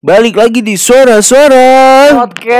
Balik 0.00 0.32
lagi 0.32 0.64
di 0.64 0.80
suara-suara 0.80 2.08
Podcast. 2.16 2.56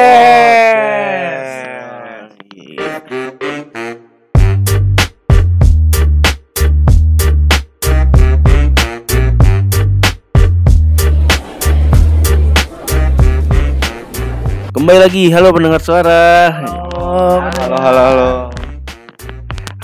Kembali 14.76 14.98
lagi, 15.00 15.32
halo 15.32 15.48
pendengar 15.56 15.80
suara. 15.80 16.52
Halo, 16.52 17.40
halo, 17.56 17.76
halo, 17.80 18.00
halo. 18.04 18.30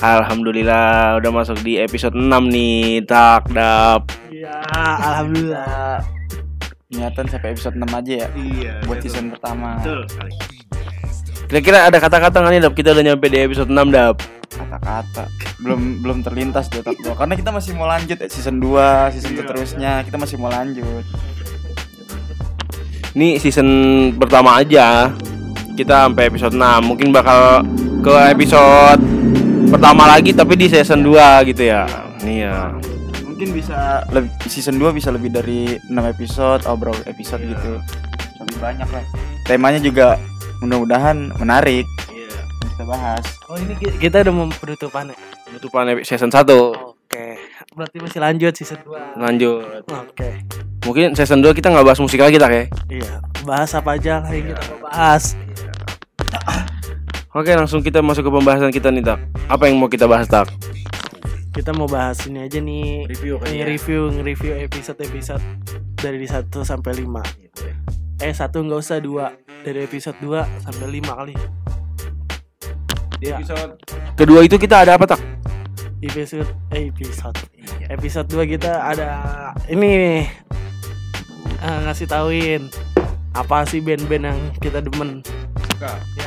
Alhamdulillah 0.04 1.16
udah 1.24 1.30
masuk 1.32 1.64
di 1.64 1.80
episode 1.80 2.12
6 2.12 2.52
nih, 2.52 3.00
tak 3.08 3.48
dap. 3.48 4.12
Ya, 4.28 4.60
alhamdulillah. 5.00 6.15
Niatan 6.88 7.26
sampai 7.26 7.50
episode 7.50 7.74
6 7.74 7.82
aja 7.90 8.12
ya 8.14 8.28
Iya. 8.32 8.72
buat 8.86 8.98
season 9.00 9.26
pertama 9.28 9.82
sekali. 9.82 10.32
Kira-kira 11.46 11.78
ada 11.84 11.98
kata-kata 11.98 12.36
nggak 12.38 12.52
nih 12.52 12.60
dap? 12.60 12.74
Kita 12.74 12.88
udah 12.90 13.04
nyampe 13.04 13.26
di 13.26 13.38
episode 13.38 13.70
6 13.70 13.90
dap. 13.90 14.16
kata-kata 14.46 15.28
belum 15.60 16.00
belum 16.00 16.18
terlintas 16.24 16.72
di 16.72 16.80
otak 16.80 16.96
gua 16.96 17.12
karena 17.12 17.36
kita 17.36 17.50
masih 17.50 17.76
mau 17.76 17.84
lanjut 17.84 18.16
ya, 18.16 18.24
season 18.24 18.56
2 18.56 19.12
season 19.12 19.32
Iya. 19.32 19.38
seterusnya 19.42 19.92
kita 20.02 20.16
masih 20.16 20.36
mau 20.38 20.48
lanjut 20.48 21.04
Ini 23.12 23.36
season 23.36 23.68
pertama 24.16 24.60
aja. 24.60 25.08
Kita 25.72 26.04
sampai 26.04 26.28
episode 26.28 26.52
6. 26.52 26.84
Mungkin 26.84 27.08
bakal 27.10 27.64
ke 28.00 28.12
episode 28.28 29.00
pertama 29.66 30.04
lagi 30.06 30.30
tapi 30.30 30.52
di 30.52 30.68
season 30.68 31.00
2 31.00 31.40
gitu 31.48 31.64
ya. 31.64 31.88
Nih 32.20 32.44
ya. 32.44 32.76
Mungkin 33.36 33.52
bisa 33.52 33.78
lebih, 34.08 34.32
season 34.44 34.80
2 34.80 34.90
bisa 34.90 35.12
lebih 35.12 35.28
dari 35.28 35.76
6 35.82 35.92
episode 36.08 36.64
obrol 36.64 36.96
episode 37.04 37.38
Iya. 37.38 37.52
gitu 37.52 37.72
lebih 38.40 38.56
banyak 38.58 38.88
lah 38.88 39.04
temanya 39.44 39.76
juga 39.78 40.16
mudah-mudahan 40.58 41.36
menarik 41.36 41.84
yang 42.08 42.32
kita 42.72 42.84
bahas 42.86 43.24
Oh, 43.46 43.54
ini 43.54 43.76
ki- 43.76 44.00
kita 44.00 44.24
udah 44.24 44.32
mau 44.32 44.48
penutupan 44.50 45.06
ya? 45.06 45.16
Penutupan 45.46 45.86
season 46.02 46.26
1. 46.28 46.50
Oke. 46.74 47.38
Berarti 47.72 47.96
masih 48.02 48.18
lanjut 48.18 48.52
season 48.52 48.82
2. 48.82 49.14
Lanjut. 49.14 49.86
Oke. 49.86 50.42
Mungkin 50.82 51.14
season 51.14 51.38
2 51.38 51.54
kita 51.54 51.70
nggak 51.70 51.86
bahas 51.86 52.02
musik 52.02 52.18
lagi 52.18 52.34
tak 52.36 52.50
ya? 52.50 52.64
Iya, 52.90 53.12
bahas 53.46 53.70
apa 53.70 53.94
aja 53.94 54.18
lah 54.18 54.34
yang 54.34 54.50
kita 54.50 54.62
mau 54.66 54.78
bahas. 54.82 55.38
Oke, 57.30 57.52
langsung 57.52 57.84
kita 57.84 58.00
masuk 58.00 58.26
ke 58.26 58.32
pembahasan 58.32 58.72
kita 58.72 58.88
nih, 58.88 59.04
Tak. 59.04 59.18
Apa 59.46 59.68
yang 59.68 59.76
mau 59.76 59.86
kita 59.86 60.08
bahas, 60.08 60.26
Tak? 60.26 60.50
Kita 61.56 61.72
mau 61.72 61.88
bahas 61.88 62.20
ini 62.28 62.44
aja 62.44 62.60
nih. 62.60 63.08
Review 63.08 63.40
Nih, 63.48 63.64
review 63.64 64.12
nge-review 64.12 64.60
episode-episode 64.68 65.40
dari 65.96 66.28
1 66.28 66.52
sampai 66.52 66.92
5. 67.00 67.24
Eh, 68.20 68.32
satu 68.36 68.60
nggak 68.60 68.76
usah 68.84 69.00
dua. 69.00 69.32
Dari 69.64 69.88
episode 69.88 70.20
2 70.20 70.44
sampai 70.60 71.00
5 71.00 71.16
kali. 71.16 71.32
Ya, 73.24 73.40
Episode 73.40 73.80
kedua 74.20 74.44
itu 74.44 74.60
kita 74.60 74.84
ada 74.84 75.00
apa, 75.00 75.08
Tak? 75.08 75.20
episode 76.04 76.44
eh, 76.76 76.92
episode. 76.92 77.40
Episode 77.88 78.28
2 78.28 78.52
kita 78.52 78.92
ada 78.92 79.08
ini 79.72 79.88
nih. 79.96 80.24
Eh, 81.56 81.78
ngasih 81.88 82.04
tauin 82.04 82.68
apa 83.32 83.64
sih 83.64 83.80
band-band 83.80 84.28
yang 84.28 84.40
kita 84.60 84.84
demen. 84.84 85.24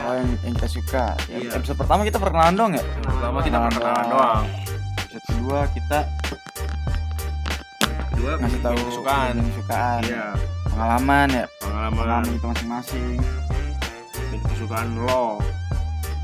Oh 0.09 0.13
yang, 0.17 0.29
yang 0.41 0.53
kita 0.57 0.69
suka. 0.73 1.13
Iya. 1.29 1.53
episode 1.53 1.77
pertama 1.77 2.01
kita 2.01 2.17
perkenalan 2.17 2.57
dong 2.57 2.71
ya? 2.73 2.83
Pertama 3.05 3.37
kita 3.45 3.57
perkenalan 3.69 4.05
doang. 4.09 4.45
Episode 5.09 5.25
kedua 5.27 5.65
kita 5.73 5.99
Kedua 8.09 8.35
ngasih 8.35 8.59
tahu 8.59 8.75
kesukaan. 8.83 9.33
kesukaan 9.41 10.01
Iya, 10.05 10.25
pengalaman 10.67 11.27
ya 11.31 11.45
pengalaman 11.57 11.93
pengalaman 11.95 12.29
kita 12.29 12.45
masing-masing 12.47 13.17
dan 14.13 14.39
kesukaan 14.45 14.87
lo. 14.99 15.41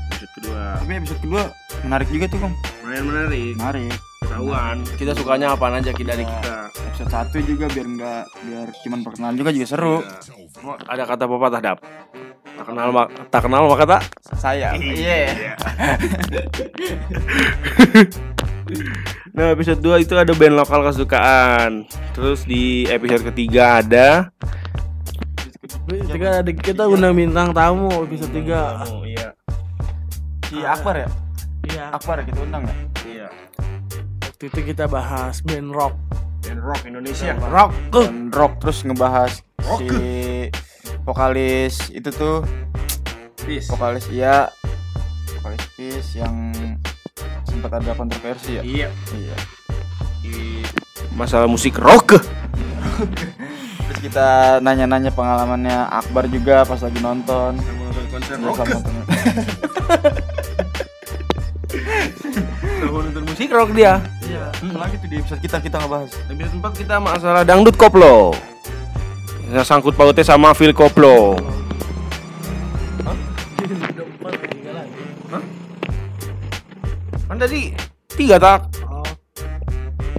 Episode 0.06 0.32
kedua. 0.38 0.62
tapi 0.78 0.92
episode 0.94 1.18
kedua 1.18 1.42
menarik 1.82 2.08
juga 2.08 2.24
tuh 2.30 2.38
kong 2.38 2.54
Lumayan 2.80 3.04
menarik. 3.04 3.52
menarik 3.58 3.90
Ketahuan. 4.16 4.76
Kita 4.94 5.12
sukanya 5.12 5.54
apa 5.54 5.66
aja 5.68 5.90
dari 6.06 6.22
Iya. 6.22 6.30
kita. 6.30 6.56
episode 6.86 7.10
satu 7.10 7.36
juga 7.42 7.66
biar 7.66 7.86
enggak 7.86 8.22
biar 8.40 8.68
cuman 8.80 9.00
perkenalan 9.02 9.34
juga 9.34 9.50
juga 9.50 9.66
seru 9.66 9.96
Iya. 9.98 10.78
Ada 10.86 11.02
kata 11.04 11.24
pepatah, 11.26 11.60
Dap. 11.60 11.78
Tak 12.56 12.64
kenal 12.64 12.88
mak 12.88 13.06
tak 13.28 13.40
kenal 13.42 13.66
maka 13.66 13.84
tak 13.84 14.02
saya 14.32 14.72
iya 14.78 15.52
Nah 19.36 19.54
episode 19.54 19.78
2 19.78 20.02
itu 20.02 20.14
ada 20.18 20.32
band 20.34 20.56
lokal 20.58 20.82
kesukaan. 20.90 21.86
Terus 22.16 22.42
di 22.42 22.88
episode 22.90 23.22
ketiga 23.30 23.78
ada. 23.84 24.34
Kita 25.86 26.42
ada 26.42 26.50
kita 26.50 26.82
undang 26.90 27.14
bintang 27.14 27.54
tamu 27.54 27.86
episode 28.02 28.34
3 28.34 28.90
Oh 28.90 29.06
iya. 29.06 29.30
Si 30.50 30.58
Akbar 30.62 31.06
ya? 31.06 31.08
Iya. 31.70 31.84
Akbar 31.94 32.26
kita 32.26 32.38
undang 32.42 32.66
ya? 32.66 32.76
Iya. 33.06 33.28
Waktu 34.26 34.44
itu 34.50 34.60
kita 34.74 34.90
bahas 34.90 35.38
band 35.46 35.70
rock. 35.70 35.94
Band 36.42 36.62
rock 36.62 36.82
Indonesia. 36.86 37.38
Rock. 37.38 37.70
Dan 37.94 38.34
rock. 38.34 38.58
Terus 38.62 38.78
ngebahas 38.82 39.32
si 39.78 39.88
vokalis 41.06 41.90
itu 41.94 42.10
tuh. 42.10 42.42
Peace. 43.46 43.70
vokalis 43.70 44.10
iya. 44.10 44.50
Vokalis 45.38 45.64
Peace 45.78 46.18
yang 46.18 46.34
sempat 47.56 47.72
ada 47.80 47.96
kontroversi 47.96 48.60
ya? 48.60 48.62
Iya. 48.62 48.88
Iya. 49.16 49.36
Di 50.20 50.60
Masalah 51.16 51.48
musik 51.48 51.80
rock. 51.80 52.20
Terus 53.88 54.00
kita 54.04 54.60
nanya-nanya 54.60 55.08
pengalamannya 55.16 55.88
Akbar 55.88 56.28
juga 56.28 56.68
pas 56.68 56.76
lagi 56.76 57.00
nonton. 57.00 57.56
Sama 57.56 57.80
nonton 57.88 58.04
konser 58.12 58.36
Iya, 58.36 58.52
sama 58.52 58.68
nonton. 58.76 58.92
Sama 62.76 62.98
nonton 63.00 63.24
musik 63.24 63.48
rock 63.48 63.72
dia. 63.72 64.04
Iya. 64.28 64.52
Lagi 64.76 65.00
tuh 65.00 65.08
di 65.08 65.16
episode 65.16 65.40
kita 65.40 65.56
kita 65.64 65.80
ngebahas 65.80 66.12
Episode 66.28 66.60
4 66.60 66.80
kita 66.84 66.94
masalah 67.00 67.42
dangdut 67.48 67.80
koplo. 67.80 68.36
Yang 69.48 69.64
sangkut 69.72 69.94
pautnya 69.94 70.26
sama 70.26 70.50
Phil 70.58 70.74
Koplo 70.74 71.38
Kan 77.26 77.42
tadi 77.42 77.74
tiga 78.14 78.38
tak? 78.38 78.70
Oh, 78.86 79.02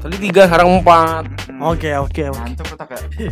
Tadi 0.04 0.16
tiga 0.20 0.44
sekarang 0.44 0.84
empat. 0.84 1.24
Oke 1.64 1.96
oke 1.96 2.28
oke. 2.28 2.36
mantap 2.36 2.68
ya 2.68 3.00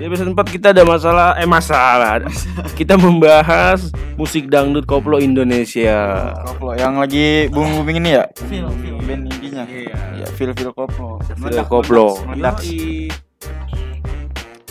Di 0.00 0.08
episode 0.08 0.32
4 0.32 0.48
kita 0.48 0.72
ada 0.72 0.80
masalah 0.86 1.36
Eh 1.36 1.44
masalah. 1.44 2.24
Kita 2.72 2.96
membahas 2.96 3.92
musik 4.16 4.48
dangdut 4.48 4.88
koplo 4.88 5.20
Indonesia. 5.20 6.32
Koplo 6.46 6.72
yang 6.72 6.96
lagi 6.96 7.52
booming 7.52 7.74
booming 7.82 7.96
ini 8.00 8.10
ya? 8.16 8.24
Feel, 8.48 8.70
feel. 8.80 8.96
band 9.04 9.28
indinya. 9.28 9.68
Iya. 9.68 9.98
iya 10.16 10.26
feel 10.38 10.56
feel 10.56 10.72
koplo. 10.72 11.20
Phil 11.20 11.60
Koplo. 11.68 12.16
Meledak. 12.32 12.64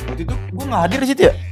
Waktu 0.09 0.21
itu 0.25 0.33
gua 0.55 0.63
nggak 0.65 0.81
hadir 0.87 0.99
di 1.05 1.07
situ 1.13 1.21
ya 1.29 1.48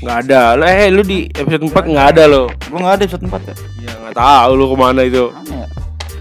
Nggak 0.00 0.16
ada. 0.26 0.42
Lo, 0.54 0.64
Eh 0.64 0.88
lu 0.88 1.02
di 1.02 1.28
episode 1.30 1.62
4 1.62 1.72
nggak 1.86 2.06
ada 2.10 2.22
lo. 2.24 2.48
Gua 2.66 2.78
nggak 2.80 2.94
ada 2.96 3.02
episode 3.04 3.24
4 3.24 3.36
ya? 3.42 3.54
Iya 3.78 3.92
nggak 3.98 4.14
tahu 4.14 4.50
lu 4.54 4.64
ke 4.66 4.76
mana 4.76 5.00
itu. 5.02 5.24
Mana 5.28 5.54
ya? 5.54 5.66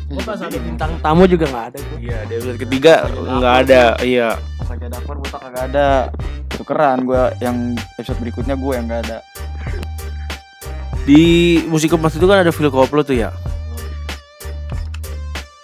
Gua 0.10 0.22
pas 0.26 0.40
ada 0.42 0.58
bintang 0.58 0.92
tamu 1.00 1.24
juga 1.26 1.46
nggak 1.48 1.66
ada 1.66 1.78
gua. 1.80 1.98
Iya 1.98 2.18
di 2.22 2.34
episode 2.36 2.60
ketiga 2.60 2.94
nggak 3.10 3.56
ada. 3.62 3.84
Iya. 4.02 4.30
Pas 4.58 4.68
lagi 4.70 4.84
ada 4.86 4.98
Akbar 4.98 5.16
botak 5.18 5.40
kagak 5.42 5.64
ada. 5.66 5.90
Tukeran 6.50 6.98
gua 7.04 7.24
yang 7.40 7.56
episode 7.96 8.20
berikutnya 8.20 8.56
gua 8.56 8.74
yang 8.76 8.86
nggak 8.86 9.02
ada. 9.06 9.18
Di 11.02 11.24
musik 11.66 11.90
emas 11.92 12.14
itu 12.14 12.26
kan 12.26 12.44
ada 12.44 12.52
Phil 12.52 12.70
Koplo 12.70 13.02
tuh 13.02 13.16
ya? 13.16 13.32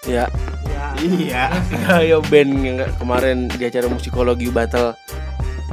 Ya 0.05 0.25
Iya. 0.95 1.03
Iya. 1.03 1.43
Ayo 1.99 2.17
band 2.23 2.51
yang 2.55 2.75
nggak- 2.79 2.95
kemarin 2.95 3.51
di 3.51 3.61
acara 3.61 3.85
musikologi 3.85 4.47
battle 4.47 4.95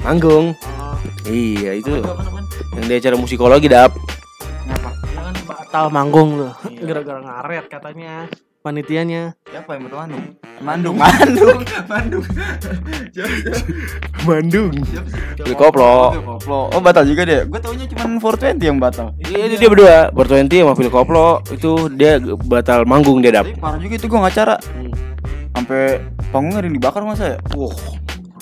Manggung. 0.03 0.57
Oh, 0.59 0.97
Iya 1.25 1.79
itu 1.79 2.03
apa 2.03 2.19
namanya? 2.21 2.42
Yang 2.77 2.85
di 2.89 2.95
acara 2.99 3.17
musikologi 3.19 3.67
dap. 3.69 3.93
Ngapa 4.69 4.91
Jangan 5.13 5.35
batal 5.45 5.85
manggung 5.91 6.31
tuh. 6.39 6.53
Gara-gara 6.87 7.21
ngaret 7.21 7.65
katanya 7.69 8.27
panitianya. 8.63 9.35
siapa 9.51 9.75
yang 9.75 9.91
betul 9.91 9.99
Mandung. 10.63 10.95
Mandung. 10.95 11.59
Mandung. 11.91 12.25
Bandung 14.23 14.71
Phil 15.43 15.57
Koplo. 15.59 16.15
Koplo. 16.15 16.61
Oh 16.71 16.79
batal 16.79 17.03
juga 17.03 17.27
dia. 17.27 17.43
Gua 17.43 17.59
taunya 17.59 17.91
cuma 17.91 18.23
420 18.23 18.63
yang 18.63 18.79
batal. 18.79 19.11
Iya 19.27 19.51
dia, 19.51 19.59
dia 19.59 19.69
berdua. 19.69 20.15
Bertwenty 20.15 20.63
sama 20.63 20.79
Phil 20.79 20.91
Koplo. 20.95 21.43
Itu 21.51 21.91
dia 21.91 22.23
batal 22.47 22.87
manggung 22.87 23.19
dia 23.19 23.43
dap. 23.43 23.51
Parah 23.59 23.83
juga 23.83 23.99
itu 23.99 24.07
gua 24.07 24.31
ngacara. 24.31 24.57
Hmm. 24.63 24.95
sampai 25.53 26.01
panggungnya 26.33 26.65
ada 26.65 26.67
yang 26.67 26.77
dibakar 26.81 27.05
masa 27.05 27.37
ya? 27.37 27.39
Wah 27.55 27.77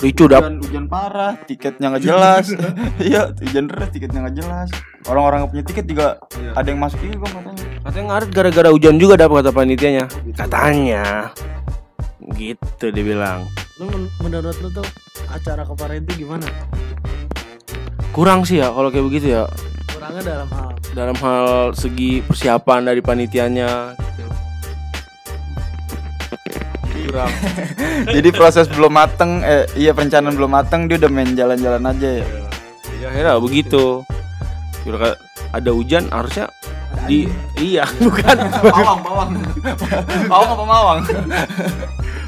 Ricu 0.01 0.25
dap 0.25 0.41
hujan, 0.41 0.57
hujan 0.59 0.85
parah 0.85 1.37
tiketnya 1.39 1.93
nggak 1.93 2.03
jelas. 2.03 2.45
Iya 2.99 3.29
hujan 3.31 3.69
deras 3.69 3.89
tiketnya 3.89 4.25
nggak 4.25 4.35
jelas. 4.35 4.67
Orang-orang 5.05 5.45
nggak 5.45 5.51
punya 5.51 5.63
tiket 5.63 5.85
juga 5.85 6.07
Iya. 6.33 6.51
ada 6.57 6.67
yang 6.67 6.79
masuk 6.79 6.99
juga 6.99 7.29
katanya 7.29 7.65
Katanya 7.81 8.05
ngaret 8.07 8.29
gara-gara 8.31 8.69
hujan 8.69 8.95
juga 8.97 9.13
dap 9.15 9.29
kata 9.31 9.51
panitianya. 9.51 10.05
Katanya. 10.33 11.29
Gitu 12.31 12.85
dia 12.87 13.03
bilang 13.05 13.45
Lu 13.77 13.85
men- 13.85 14.09
menurut 14.19 14.57
lu 14.57 14.69
tuh 14.71 14.85
acara 15.27 15.61
kemarin 15.63 16.01
itu 16.03 16.25
gimana? 16.25 16.49
Kurang 18.11 18.41
sih 18.41 18.57
ya 18.57 18.69
kalau 18.69 18.89
kayak 18.89 19.05
begitu 19.05 19.27
ya. 19.31 19.45
Kurangnya 19.87 20.21
dalam 20.23 20.49
hal? 20.49 20.69
Dalam 20.91 21.15
hal 21.15 21.45
segi 21.71 22.19
persiapan 22.19 22.81
dari 22.83 22.99
panitianya 22.99 23.95
Kurang. 27.11 27.31
Jadi 28.07 28.29
proses 28.31 28.71
belum 28.71 28.95
mateng, 28.95 29.43
eh 29.43 29.67
iya 29.75 29.91
perencanaan 29.91 30.31
belum 30.31 30.47
mateng 30.47 30.87
dia 30.87 30.95
udah 30.95 31.11
main 31.11 31.35
jalan-jalan 31.35 31.83
aja 31.91 32.23
ya. 32.23 32.25
Ya 33.03 33.05
akhirnya 33.11 33.35
begitu. 33.43 34.07
Kira 34.87 35.19
ada 35.51 35.69
hujan 35.75 36.07
harusnya 36.07 36.47
di 37.11 37.27
iya 37.59 37.83
bukan 38.03 38.37
Pawang, 38.63 38.99
pawang. 39.03 39.29
pawang 40.31 40.49
apa 40.55 40.63
mawang? 40.63 40.99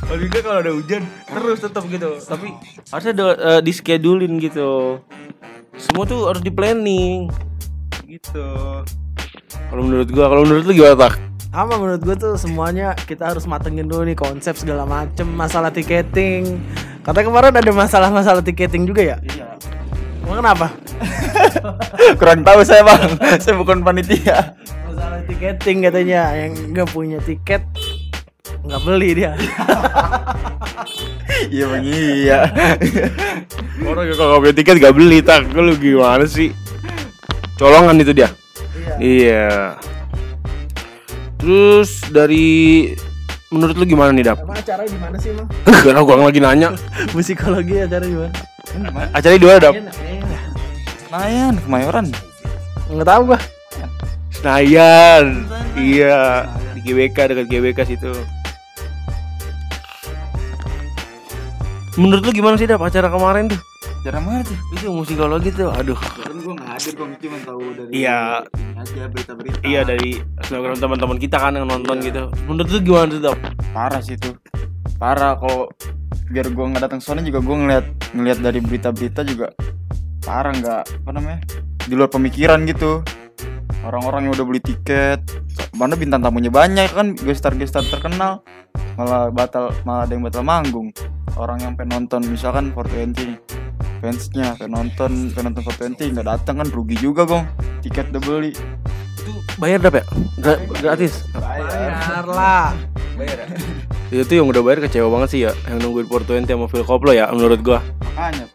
Kalau 0.03 0.59
ada 0.59 0.71
hujan 0.75 1.07
terus 1.31 1.63
tetap 1.63 1.87
gitu. 1.87 2.19
Tapi 2.19 2.51
harusnya 2.91 3.13
ada 3.15 3.25
eh, 3.39 3.61
di 3.63 3.71
schedulein 3.71 4.35
gitu. 4.43 4.99
Semua 5.79 6.03
tuh 6.03 6.27
harus 6.27 6.43
di 6.43 6.51
planning. 6.51 7.31
Gitu. 8.03 8.47
Kalau 9.71 9.81
menurut 9.81 10.11
gua, 10.11 10.27
kalau 10.29 10.43
menurut 10.45 10.67
lu 10.67 10.73
gimana 10.75 11.09
tak? 11.09 11.32
Apa 11.53 11.77
menurut 11.77 12.01
gue 12.01 12.17
tuh 12.17 12.33
semuanya 12.33 12.97
kita 12.97 13.29
harus 13.29 13.45
matengin 13.45 13.85
dulu 13.85 14.09
nih 14.09 14.17
konsep 14.17 14.57
segala 14.57 14.89
macem 14.89 15.29
masalah 15.29 15.69
tiketing. 15.69 16.57
Katanya 17.05 17.29
kemarin 17.29 17.53
ada 17.53 17.69
masalah-masalah 17.69 18.41
tiketing 18.41 18.89
juga 18.89 19.05
ya? 19.05 19.17
Iya. 19.21 19.53
Emang 20.25 20.41
kenapa? 20.41 20.73
Kurang 22.19 22.41
tahu 22.41 22.65
saya 22.65 22.81
bang, 22.81 23.05
saya 23.45 23.53
bukan 23.53 23.85
panitia. 23.85 24.57
Masalah 24.89 25.21
tiketing 25.29 25.85
katanya 25.85 26.33
yang 26.33 26.57
nggak 26.73 26.89
punya 26.89 27.21
tiket 27.21 27.61
nggak 28.65 28.81
beli 28.81 29.09
dia. 29.13 29.37
Iya 31.53 31.65
bang 31.69 31.85
iya. 31.85 32.39
Orang 33.83 34.05
yang 34.09 34.17
kalau 34.17 34.29
nggak 34.35 34.41
punya 34.41 34.55
tiket 34.57 34.75
gak 34.81 34.95
beli 34.95 35.17
tak. 35.21 35.49
Lu 35.53 35.75
gimana 35.77 36.25
sih? 36.25 36.49
Colongan 37.57 37.99
itu 38.01 38.11
dia. 38.15 38.29
Iya. 38.97 38.97
Iya. 38.97 39.49
Terus 41.43 41.99
dari 42.07 42.47
menurut 43.51 43.75
lu 43.75 43.83
gimana 43.83 44.15
nih 44.15 44.31
dap? 44.31 44.47
Emang 44.47 44.55
acara 44.55 44.87
gimana 44.87 45.15
sih 45.19 45.35
emang? 45.35 45.47
Karena 45.83 45.99
gua 45.99 46.15
lagi 46.23 46.39
nanya. 46.39 46.69
Musikologi 47.15 47.83
acara 47.83 48.07
gimana? 48.07 48.31
Acaranya 49.11 49.39
di 49.43 49.47
mana 49.51 49.59
dap? 49.59 49.75
Senayan, 51.03 51.53
Kemayoran. 51.59 52.05
Nggak 52.87 53.07
tahu 53.11 53.21
gua. 53.27 53.39
Senayan. 54.31 55.43
Iya. 55.75 56.47
Di 56.79 56.79
GBK 56.79 57.17
dekat 57.35 57.45
GBK 57.51 57.79
situ. 57.91 58.15
Menurut 61.93 62.25
lu 62.25 62.31
gimana 62.33 62.57
sih 62.57 62.65
dap 62.65 62.81
acara 62.81 63.05
kemarin 63.05 63.53
tuh? 63.53 63.61
Jarang 64.01 64.25
mana 64.25 64.41
tuh? 64.41 64.57
Itu 64.73 64.89
musikologi 64.89 65.53
tuh. 65.53 65.69
Aduh. 65.69 65.93
Kan 65.93 66.41
gue 66.41 66.53
nggak 66.57 66.69
hadir, 66.73 66.93
gue 66.97 67.07
cuma 67.21 67.37
tahu 67.45 67.61
dari 67.77 67.89
Iya. 68.01 68.19
aja 68.73 69.03
berita-berita. 69.07 69.57
Iya 69.61 69.81
dari 69.85 70.09
Instagram 70.41 70.77
teman-teman 70.81 71.17
kita 71.21 71.37
kan 71.37 71.53
yang 71.53 71.69
nonton 71.69 72.01
gitu. 72.01 72.33
Menurut 72.49 72.69
lu 72.73 72.79
gimana 72.81 73.05
tuh 73.13 73.21
dap? 73.21 73.37
Parah 73.71 74.01
sih 74.01 74.17
tuh. 74.17 74.33
Parah 74.97 75.37
kalau 75.37 75.69
biar 76.33 76.49
gue 76.49 76.65
nggak 76.65 76.83
datang 76.89 76.97
sana 76.97 77.21
juga 77.21 77.45
gue 77.45 77.55
ngeliat 77.55 77.85
ngeliat 78.17 78.39
dari 78.41 78.57
berita-berita 78.57 79.21
juga 79.21 79.53
parah 80.25 80.49
nggak 80.55 80.81
apa 81.05 81.11
namanya 81.13 81.39
di 81.85 81.93
luar 81.93 82.09
pemikiran 82.09 82.63
gitu 82.65 83.05
orang-orang 83.85 84.25
yang 84.25 84.33
udah 84.33 84.45
beli 84.47 84.61
tiket 84.63 85.19
mana 85.77 85.93
bintang 85.93 86.25
tamunya 86.25 86.49
banyak 86.49 86.89
kan 86.89 87.13
gestar 87.21 87.53
gestar 87.53 87.85
terkenal 87.85 88.41
malah 88.97 89.29
batal 89.29 89.69
malah 89.85 90.09
ada 90.09 90.15
yang 90.15 90.25
batal 90.25 90.41
manggung 90.41 90.89
orang 91.37 91.59
yang 91.61 91.73
pengen 91.73 92.03
nonton 92.03 92.21
misalkan 92.27 92.73
420 92.75 93.17
nih. 93.17 93.37
Fansnya 94.03 94.59
pengen 94.59 94.71
nonton 94.75 95.11
pengen 95.31 95.55
nonton 95.55 95.63
420 95.97 96.13
nggak 96.17 96.27
datang 96.27 96.55
kan 96.59 96.67
rugi 96.69 96.97
juga 96.99 97.23
gong 97.23 97.45
tiket 97.81 98.11
udah 98.11 98.21
beli. 98.23 98.51
Bayar 99.61 99.79
dap 99.79 99.95
ya? 99.95 100.03
Gra- 100.41 100.63
gratis. 100.81 101.23
Bayar 101.37 102.25
lah. 102.25 102.73
Itu 104.13 104.33
yang 104.37 104.49
udah 104.49 104.61
bayar 104.61 104.85
kecewa 104.85 105.09
banget 105.09 105.29
sih 105.33 105.41
ya 105.45 105.51
Yang 105.69 105.89
nungguin 105.89 106.05
420 106.05 106.45
sama 106.49 106.65
Phil 106.69 106.85
Koplo 106.85 107.11
ya 107.13 107.29
menurut 107.33 107.61
gua. 107.65 107.79
Makanya 108.13 108.45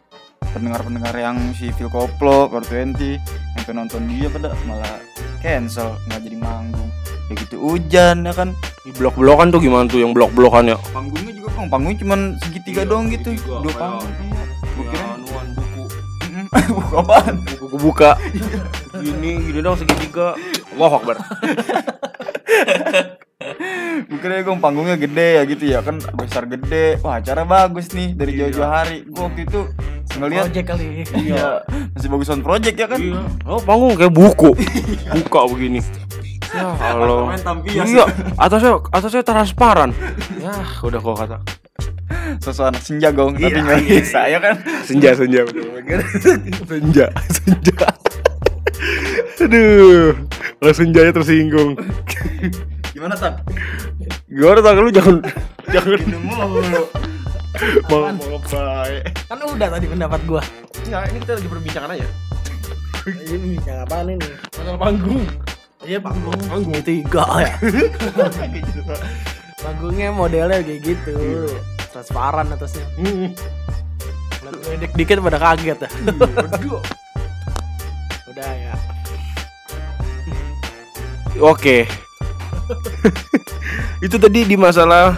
pendengar-pendengar 0.55 1.13
yang 1.15 1.37
si 1.55 1.71
Phil 1.75 1.91
Koplo, 1.91 2.47
420 2.51 3.19
yang 3.19 3.63
pengen 3.67 3.77
nonton 3.85 4.01
dia 4.07 4.27
pada 4.31 4.55
malah 4.67 4.97
cancel 5.43 5.95
nggak 6.07 6.19
jadi 6.25 6.37
manggung. 6.39 6.89
Ya 7.29 7.33
gitu 7.37 7.55
hujan 7.59 8.25
ya 8.25 8.33
kan. 8.33 8.55
Di 8.87 8.91
blok-blokan 8.95 9.51
tuh 9.51 9.59
gimana 9.61 9.85
tuh 9.85 9.99
yang 10.01 10.15
blok-blokan 10.15 10.73
ya? 10.73 10.77
Panggungnya 10.95 11.28
kan 11.59 11.67
panggungnya 11.69 11.99
cuma 11.99 12.15
segitiga 12.39 12.81
Iya, 12.81 12.89
doang 12.89 13.05
gitu. 13.07 13.29
segitiga, 13.31 13.57
dua 13.59 13.73
panggung. 13.73 14.11
iya. 14.19 14.43
Gue 14.69 14.85
kira 14.85 15.05
anuan 15.11 15.47
buku. 15.53 15.81
Buku 16.71 16.93
apaan? 16.95 17.35
Buku 17.59 17.77
buka. 17.79 18.11
Gini, 18.95 19.31
gini 19.43 19.59
dong 19.59 19.75
segitiga. 19.75 20.33
Wah 20.73 20.91
Akbar. 20.91 21.17
Gue 23.99 24.17
kira 24.17 24.39
gue 24.39 24.55
panggungnya 24.55 24.95
gede 24.95 25.27
ya 25.35 25.43
gitu 25.45 25.63
ya 25.67 25.79
kan 25.79 25.99
besar 26.13 26.43
gede. 26.45 26.97
Wah 26.99 27.19
acara 27.19 27.43
bagus 27.43 27.91
nih 27.91 28.13
dari 28.13 28.33
Iya. 28.33 28.39
jauh-jauh 28.47 28.69
hari. 28.69 28.97
Gue 29.05 29.21
waktu 29.21 29.41
itu 29.43 29.59
ngeliat 30.15 30.45
Project 30.47 30.67
kali. 30.67 30.85
iya 31.21 31.49
masih 31.93 32.09
bagus 32.09 32.27
sound 32.27 32.41
project 32.41 32.75
ya 32.75 32.87
kan? 32.87 32.99
Iya. 32.99 33.21
Oh 33.45 33.59
panggung 33.59 33.93
kayak 33.93 34.11
buku. 34.11 34.49
Buka 35.19 35.39
begini 35.45 35.79
Ya 36.49 36.65
Allah. 36.73 37.37
Tampias. 37.41 37.85
Iya 37.85 38.05
Atasnya 38.37 38.81
Atasnya 38.89 39.21
transparan. 39.21 39.93
Ya 40.41 40.53
udah 40.81 40.99
kok 40.99 41.15
kata. 41.17 41.37
Sosok 42.41 42.73
anak 42.73 42.81
senja 42.81 43.09
gong. 43.13 43.37
Tapi 43.37 43.53
Iya, 43.53 43.61
nggak 43.61 43.79
iya, 43.85 44.01
bisa 44.01 44.21
ya 44.25 44.39
kan? 44.41 44.55
Senja 44.85 45.09
senja. 45.13 45.41
Senja. 46.65 47.05
Senja. 47.29 47.87
Aduh 49.39 50.13
Kalau 50.59 50.73
senjanya 50.75 51.11
tersinggung. 51.15 51.73
Gimana 52.93 53.15
tak 53.15 53.41
Gimana 54.29 54.59
tak 54.61 54.73
lu 54.77 54.91
jangan 54.93 55.15
Jangan 55.73 55.89
baik 57.89 59.03
Kan 59.25 59.37
udah 59.41 59.67
tadi 59.73 59.85
pendapat 59.89 60.19
gua. 60.29 60.41
Enggak 60.85 61.01
ini 61.11 61.17
kita 61.21 61.31
lagi 61.37 61.49
perbincangan 61.49 61.89
aja. 61.97 62.07
Ini 63.09 63.47
bicara 63.57 63.81
apaan 63.89 64.07
ini? 64.13 64.27
Masalah 64.53 64.79
panggung 64.79 65.23
Iya 65.79 66.03
panggung. 66.03 66.35
Panggung 66.51 66.81
tiga 66.83 67.23
ya. 67.47 67.53
Panggungnya 69.63 70.11
modelnya 70.11 70.59
kayak 70.59 70.81
gitu. 70.83 71.15
Transparan 71.95 72.51
atasnya. 72.51 72.83
Ledek 74.67 74.91
dikit 74.99 75.23
pada 75.23 75.39
kaget 75.39 75.79
ya. 75.87 75.89
Udah 78.27 78.49
ya. 78.51 78.73
Oke. 81.39 81.87
itu 84.05 84.15
tadi 84.19 84.45
di 84.45 84.59
masalah 84.59 85.15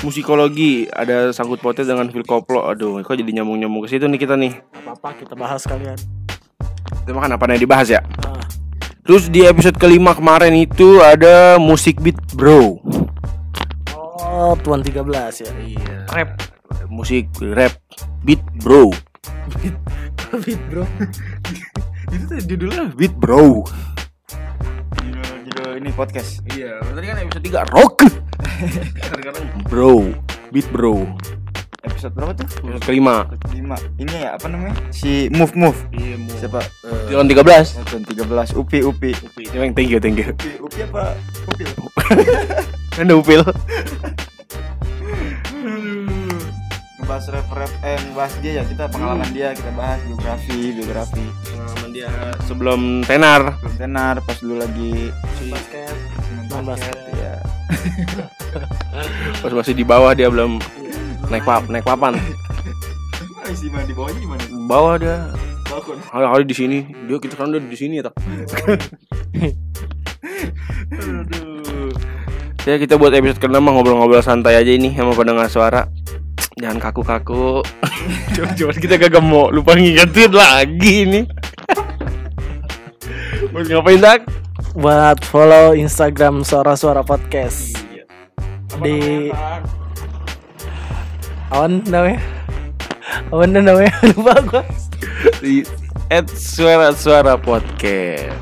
musikologi 0.00 0.88
ada 0.88 1.30
sangkut 1.36 1.60
pautnya 1.60 1.84
dengan 1.84 2.08
Phil 2.08 2.24
Koplo. 2.24 2.64
Aduh, 2.64 3.04
kok 3.04 3.12
jadi 3.12 3.28
nyambung-nyambung 3.40 3.84
ke 3.84 3.92
situ 3.92 4.08
nih 4.08 4.20
kita 4.20 4.40
nih. 4.40 4.56
Apa-apa 4.72 5.20
kita 5.20 5.34
bahas 5.36 5.62
kalian. 5.68 6.00
Itu 7.04 7.12
makan 7.12 7.36
apa 7.36 7.44
yang 7.52 7.62
dibahas 7.62 7.88
ya? 7.92 8.00
Nah, 8.24 8.40
Terus 9.08 9.32
di 9.32 9.40
episode 9.40 9.80
kelima 9.80 10.12
kemarin 10.12 10.52
itu 10.52 11.00
ada 11.00 11.56
musik 11.56 11.96
beat 12.04 12.20
bro. 12.36 12.76
oh 14.20 14.52
tuan 14.60 14.84
13 14.84 15.00
ya. 15.48 15.48
Iya. 15.64 15.96
Rap, 16.12 16.36
musik 16.92 17.24
rap 17.40 17.72
beat 18.20 18.44
bro. 18.60 18.92
Beat 20.44 20.60
bro. 20.68 20.84
itu 22.12 22.24
tuh 22.28 22.36
judulnya 22.52 22.92
beat 23.00 23.16
bro. 23.16 23.64
judul 25.00 25.36
judul 25.48 25.70
ini 25.80 25.88
podcast 25.96 26.44
Iya, 26.52 26.76
tadi 26.92 27.06
kan 27.08 27.16
episode 27.24 27.44
3 27.48 27.64
rock. 27.72 27.96
Bro, 29.72 30.12
beat 30.52 30.68
bro. 30.68 31.08
Episode 31.98 32.14
berapa 32.14 32.32
tuh? 32.38 32.46
Episode 32.62 32.84
kelima. 32.86 33.26
lima 33.50 33.76
ini 33.98 34.22
ya 34.22 34.38
apa 34.38 34.46
namanya? 34.46 34.74
Si 34.94 35.26
move 35.34 35.50
move. 35.58 35.74
Iya, 35.90 36.14
siapa? 36.38 36.62
Tahun 37.10 37.26
13. 37.26 37.74
tahun 37.90 38.02
13 38.06 38.54
upi 38.54 38.78
upi. 38.86 39.10
Upi, 39.18 39.42
thank 39.74 39.90
you, 39.90 39.98
thank 39.98 40.14
you. 40.14 40.30
upi 40.30 40.62
upi 40.62 40.80
apa 40.86 41.18
upi? 41.50 41.66
Kan 42.94 43.10
ada 43.10 43.14
Upil. 43.18 43.42
ngebahas 47.02 47.24
rap 47.34 47.48
rap 47.50 47.72
eh 47.82 47.98
ngebahas 47.98 48.34
dia 48.46 48.52
ya. 48.58 48.62
Kita 48.62 48.84
pengalaman 48.94 49.30
dia 49.34 49.50
kita 49.58 49.70
bahas 49.74 49.98
biografi 50.06 50.70
biografi. 50.78 51.26
Pengalaman 51.50 51.90
dia. 51.90 52.10
Sebelum 52.46 52.80
tenar. 53.10 53.58
belum 53.58 53.74
tenar 53.74 54.14
pas 54.22 54.38
dulu 54.38 54.54
lagi 54.62 55.10
Basket. 55.50 55.94
main 56.46 56.46
Main 56.46 56.62
basket 56.62 56.94
basket. 56.94 57.18
ya 57.18 57.34
Pas 59.42 59.52
masih 59.52 59.74
di 59.74 59.82
bawah 59.82 60.14
dia 60.14 60.30
belum 60.30 60.62
naik 61.28 61.44
pap, 61.44 61.62
naik 61.68 61.84
papan. 61.84 62.16
isi 63.48 63.72
di 63.72 63.92
bawahnya 63.96 64.20
gimana 64.20 64.44
Bawah 64.68 64.94
dia. 65.00 65.16
balkon 65.68 65.96
Hari-hari 66.12 66.44
di 66.44 66.56
sini. 66.56 66.78
Dia 67.08 67.16
kita 67.16 67.36
kan 67.36 67.48
udah 67.48 67.60
di 67.60 67.76
sini 67.76 68.00
ya, 68.00 68.08
tak. 68.08 68.14
Aduh. 70.92 71.92
Ya 72.68 72.76
kita 72.76 73.00
buat 73.00 73.16
episode 73.16 73.40
ke-6 73.40 73.56
mah 73.56 73.72
ngobrol-ngobrol 73.72 74.20
santai 74.20 74.60
aja 74.60 74.68
ini 74.68 74.92
sama 74.92 75.16
pendengar 75.16 75.48
suara. 75.48 75.88
jangan 76.58 76.90
kaku-kaku. 76.90 77.64
Cuma 78.58 78.72
kita 78.74 78.98
gak 78.98 79.22
mau 79.24 79.48
lupa 79.48 79.78
ngingetin 79.78 80.32
lagi 80.34 81.06
nih. 81.08 81.24
Mau 83.54 83.64
ngapain 83.64 84.00
tak? 84.02 84.20
Buat 84.76 85.24
follow 85.24 85.72
Instagram 85.72 86.44
suara-suara 86.44 87.00
podcast 87.00 87.78
di 88.82 89.30
awan 91.52 91.80
namanya. 91.88 92.20
Awan 93.32 93.56
dan 93.56 93.64
namanya. 93.68 93.92
Lupa 94.12 94.34
gua. 94.44 94.62
Di 95.40 95.64
at 96.08 96.24
suara-suara 96.32 97.36
podcast. 97.36 98.32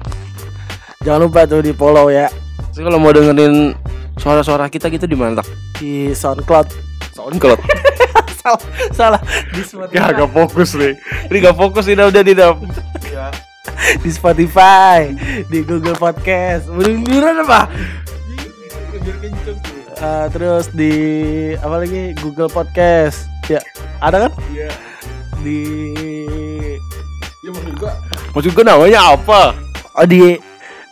jangan 1.02 1.30
lupa 1.30 1.46
tuh 1.46 1.62
di 1.62 1.70
follow 1.70 2.10
ya. 2.10 2.26
Terus 2.74 2.82
kalau 2.82 2.98
mau 2.98 3.14
dengerin 3.14 3.74
suara-suara 4.18 4.66
kita 4.66 4.90
gitu 4.90 5.06
di 5.06 5.14
mana 5.14 5.42
tak? 5.42 5.46
di 5.78 6.10
SoundCloud. 6.14 6.68
Soundcloud. 7.14 7.60
salah 8.42 8.62
salah. 8.94 9.20
Di 9.50 9.62
Spotify. 9.62 9.98
Ya 9.98 10.14
gak 10.14 10.30
fokus 10.30 10.70
nih. 10.74 10.94
Ini 11.30 11.36
gak 11.42 11.56
fokus 11.56 11.84
ini 11.86 12.02
udah 12.02 12.22
di 12.22 12.34
dap. 12.34 12.58
di 14.02 14.10
Spotify 14.10 15.14
di 15.46 15.62
Google 15.62 15.94
Podcast. 15.94 16.66
Beneran 16.70 17.46
apa 17.46 17.70
Eh, 19.96 20.26
terus 20.28 20.68
di 20.76 20.92
apa 21.56 21.80
lagi 21.80 22.12
Google 22.20 22.52
Podcast 22.52 23.32
ya 23.48 23.64
ada 24.04 24.28
kan 24.28 24.32
Iya. 24.52 24.68
di 25.40 25.60
Ya 27.40 27.48
maksud 27.48 27.74
gua. 27.80 27.92
Maksud 28.36 28.52
gua 28.52 28.64
namanya 28.76 29.16
apa? 29.16 29.56
oh 29.96 30.04
di 30.04 30.36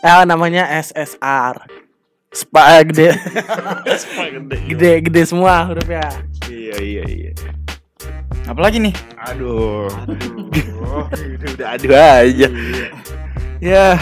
eh, 0.01 0.23
namanya 0.25 0.65
SSR 0.81 1.69
Spa 2.33 2.81
eh, 2.81 2.83
gede 2.89 3.07
gede 4.73 4.91
gede 5.05 5.21
semua 5.29 5.69
hurufnya 5.69 6.09
Iya 6.49 6.75
iya 6.81 7.03
iya. 7.05 7.31
Apalagi 8.49 8.77
nih? 8.81 8.93
Aduh. 9.21 9.85
udah, 11.13 11.49
udah 11.53 11.67
aduh 11.77 11.93
aja. 11.93 12.47
Ya, 13.63 13.95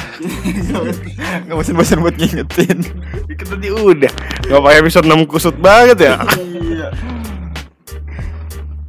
Gak 1.46 1.54
bosan-bosan 1.54 2.02
buat 2.02 2.18
ngingetin. 2.18 2.80
kita 3.30 3.44
tadi 3.54 3.70
udah. 3.70 4.12
Gak 4.50 4.62
pakai 4.66 4.80
episode 4.82 5.06
6 5.06 5.30
kusut 5.30 5.56
banget 5.62 6.10
ya. 6.10 6.16
Iya. 6.42 6.88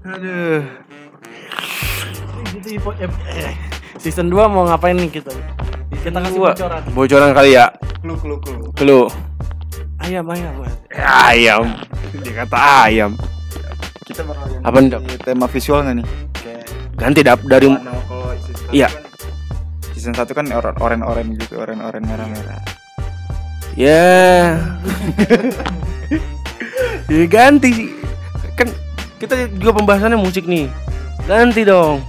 Aduh. 0.08 0.60
Gitu, 2.64 2.80
eh, 2.96 3.10
eh, 3.36 3.54
season 4.00 4.32
2 4.32 4.48
mau 4.48 4.64
ngapain 4.64 4.96
nih 4.96 5.20
kita 5.20 5.30
kita 6.04 6.20
kasih 6.20 6.40
bocoran 6.40 6.82
Bocoran 6.96 7.30
kali 7.36 7.50
ya. 7.56 7.68
Clue, 8.00 8.16
clue, 8.16 8.38
clue. 8.40 8.84
Lu. 8.84 9.00
ayam 10.00 10.24
ayam 10.28 10.52
Mas. 10.60 10.74
Ayam. 10.96 11.64
Dia 12.24 12.32
kata 12.44 12.56
ayam. 12.88 13.10
Kita 14.04 14.20
bakal 14.24 14.48
Apa 14.60 14.78
tema 15.24 15.48
visual 15.48 15.80
nggak 15.84 15.96
nih? 16.00 16.06
Ganti 16.96 17.20
dap 17.20 17.40
dari 17.44 17.68
Iya. 18.72 19.03
Season 20.04 20.20
1 20.20 20.36
kan 20.36 20.44
or- 20.52 20.76
oren-oren 20.84 21.32
gitu, 21.32 21.56
oren-oren 21.64 22.04
merah-merah. 22.04 22.60
Ya. 23.72 24.52
ya 27.08 27.24
ganti 27.24 27.72
sih. 27.72 27.88
Kan 28.52 28.68
kita 29.16 29.48
juga 29.56 29.80
pembahasannya 29.80 30.20
musik 30.20 30.44
nih. 30.44 30.68
Ganti 31.24 31.64
dong. 31.64 32.04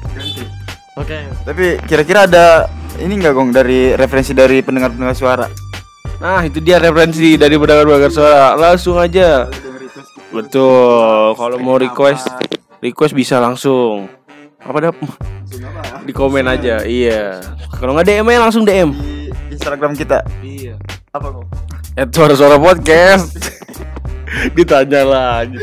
oke 1.00 1.48
Tapi 1.48 1.80
kira-kira 1.88 2.28
ada 2.28 2.68
ini 3.00 3.16
nggak 3.16 3.32
gong 3.32 3.56
dari 3.56 3.96
referensi 3.96 4.36
dari 4.36 4.60
pendengar-pendengar 4.60 5.16
suara? 5.16 5.48
Nah, 6.20 6.44
itu 6.44 6.60
dia 6.60 6.84
referensi 6.84 7.40
dari 7.40 7.56
pendengar-pendengar 7.56 8.12
suara. 8.12 8.60
Langsung 8.60 9.00
aja. 9.00 9.48
Betul. 10.36 11.32
Kalau 11.40 11.58
mau 11.64 11.80
request, 11.80 12.28
request 12.84 13.16
bisa 13.16 13.40
langsung. 13.40 14.12
Apa 14.66 14.78
dap? 14.82 14.96
Di 16.06 16.14
komen 16.14 16.50
aja. 16.50 16.82
Iya. 16.82 17.38
Kalau 17.78 17.94
nggak 17.94 18.10
DM 18.10 18.26
-nya 18.26 18.42
langsung 18.42 18.66
DM. 18.66 18.98
Di 18.98 19.54
Instagram 19.54 19.94
kita. 19.94 20.26
Iya. 20.42 20.82
Apa 21.14 21.30
gong? 21.30 21.48
Eh 21.94 22.10
suara-suara 22.10 22.58
podcast. 22.58 23.30
Ditanya 24.58 25.02
lagi. 25.06 25.62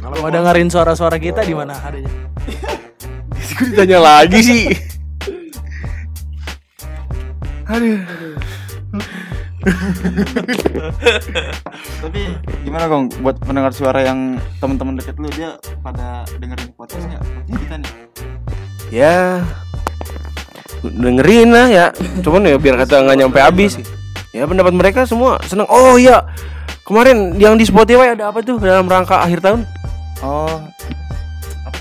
kalau 0.00 0.16
mau 0.24 0.32
dengerin 0.32 0.72
suara-suara 0.72 1.20
kita 1.20 1.44
di 1.44 1.52
mana 1.54 1.76
adanya 1.84 2.10
Kok 3.54 3.76
ditanya 3.76 3.98
lagi 4.00 4.40
sih? 4.40 4.64
Aduh. 7.68 8.19
Tapi 12.00 12.20
gimana 12.64 12.84
gong 12.88 13.12
buat 13.20 13.36
pendengar 13.44 13.72
suara 13.76 14.00
yang 14.04 14.40
teman-teman 14.56 14.96
deket 14.96 15.16
lu 15.20 15.28
dia 15.36 15.60
pada 15.84 16.24
dengerin 16.40 16.72
podcast 16.76 17.04
nggak? 17.04 17.22
Kita 17.48 17.74
nih. 17.80 17.92
Ya. 18.88 19.44
Dengerin 20.80 21.52
lah 21.52 21.68
ya. 21.68 21.86
Cuman 22.24 22.48
ya 22.48 22.56
biar 22.56 22.80
kata 22.80 23.04
nggak 23.04 23.18
nyampe 23.20 23.38
habis. 23.40 23.76
Ya 24.32 24.48
pendapat 24.48 24.72
mereka 24.72 25.04
semua 25.04 25.36
seneng. 25.44 25.68
Oh 25.68 26.00
iya. 26.00 26.24
Kemarin 26.88 27.38
yang 27.38 27.54
di 27.54 27.68
Spotify 27.68 28.18
ada 28.18 28.32
apa 28.32 28.42
tuh 28.42 28.58
dalam 28.58 28.88
rangka 28.88 29.22
akhir 29.22 29.44
tahun? 29.44 29.62
Oh. 30.24 30.58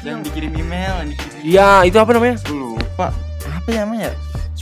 Yang 0.05 0.31
dikirim 0.31 0.51
email, 0.55 0.93
yang 1.03 1.09
dikirim 1.11 1.39
Iya, 1.43 1.69
itu 1.83 1.97
apa 1.99 2.11
namanya? 2.15 2.35
Lupa. 2.47 3.11
Apa 3.47 3.67
ya 3.67 3.83
namanya? 3.83 4.11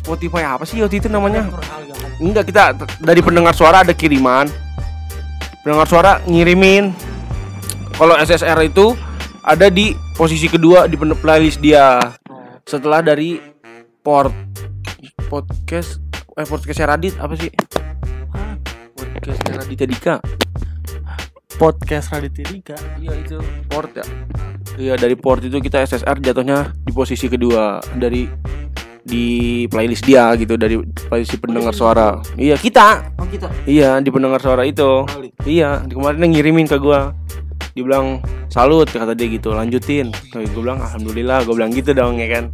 Spotify 0.07 0.47
apa 0.47 0.63
sih 0.63 0.79
waktu 0.79 1.03
itu 1.03 1.11
namanya? 1.11 1.51
Enggak, 2.23 2.47
kita 2.47 2.79
dari 3.03 3.19
pendengar 3.19 3.51
suara 3.51 3.83
ada 3.83 3.91
kiriman. 3.91 4.47
Pendengar 5.67 5.83
suara 5.83 6.23
ngirimin. 6.23 6.95
Kalau 7.91 8.15
SSR 8.15 8.55
itu 8.63 8.95
ada 9.43 9.67
di 9.67 9.91
posisi 10.15 10.47
kedua 10.47 10.87
di 10.87 10.95
playlist 10.95 11.59
dia. 11.59 11.99
Setelah 12.63 13.03
dari 13.03 13.35
port 13.99 14.31
podcast 15.27 15.99
eh 16.39 16.47
podcastnya 16.47 16.87
Radit 16.95 17.19
apa 17.19 17.35
sih? 17.35 17.51
Podcastnya 18.95 19.59
Raditya 19.59 19.87
Dika. 19.91 20.15
podcast 21.57 22.13
Raditya 22.13 22.45
Dika 22.53 22.77
Iya 23.01 23.17
itu 23.17 23.41
port 23.65 23.89
ya. 23.97 24.05
Iya 24.77 24.93
dari 24.93 25.17
port 25.17 25.41
itu 25.41 25.57
kita 25.57 25.81
SSR 25.81 26.21
jatuhnya 26.21 26.69
di 26.85 26.93
posisi 26.93 27.25
kedua 27.25 27.81
dari 27.97 28.29
di 29.07 29.25
playlist 29.71 30.03
dia 30.03 30.35
gitu 30.35 30.59
dari 30.59 30.75
playlist 31.07 31.31
si 31.31 31.37
pendengar 31.39 31.71
suara. 31.71 32.19
Iya 32.35 32.59
kita. 32.59 33.15
Oh 33.15 33.25
kita. 33.25 33.47
Iya 33.63 34.03
di 34.03 34.11
pendengar 34.11 34.43
suara 34.43 34.67
itu. 34.67 35.07
Iya 35.47 35.87
di 35.87 35.95
kemarin 35.95 36.19
dia 36.19 36.29
ngirimin 36.35 36.67
ke 36.67 36.75
gua. 36.77 37.15
Dibilang 37.71 38.19
salut 38.51 38.91
kata 38.91 39.15
dia 39.15 39.31
gitu 39.31 39.55
lanjutin. 39.55 40.11
Gue 40.35 40.43
bilang 40.51 40.83
alhamdulillah 40.83 41.47
gue 41.47 41.55
bilang 41.55 41.71
gitu 41.71 41.95
dong 41.95 42.19
ya 42.19 42.27
kan. 42.27 42.51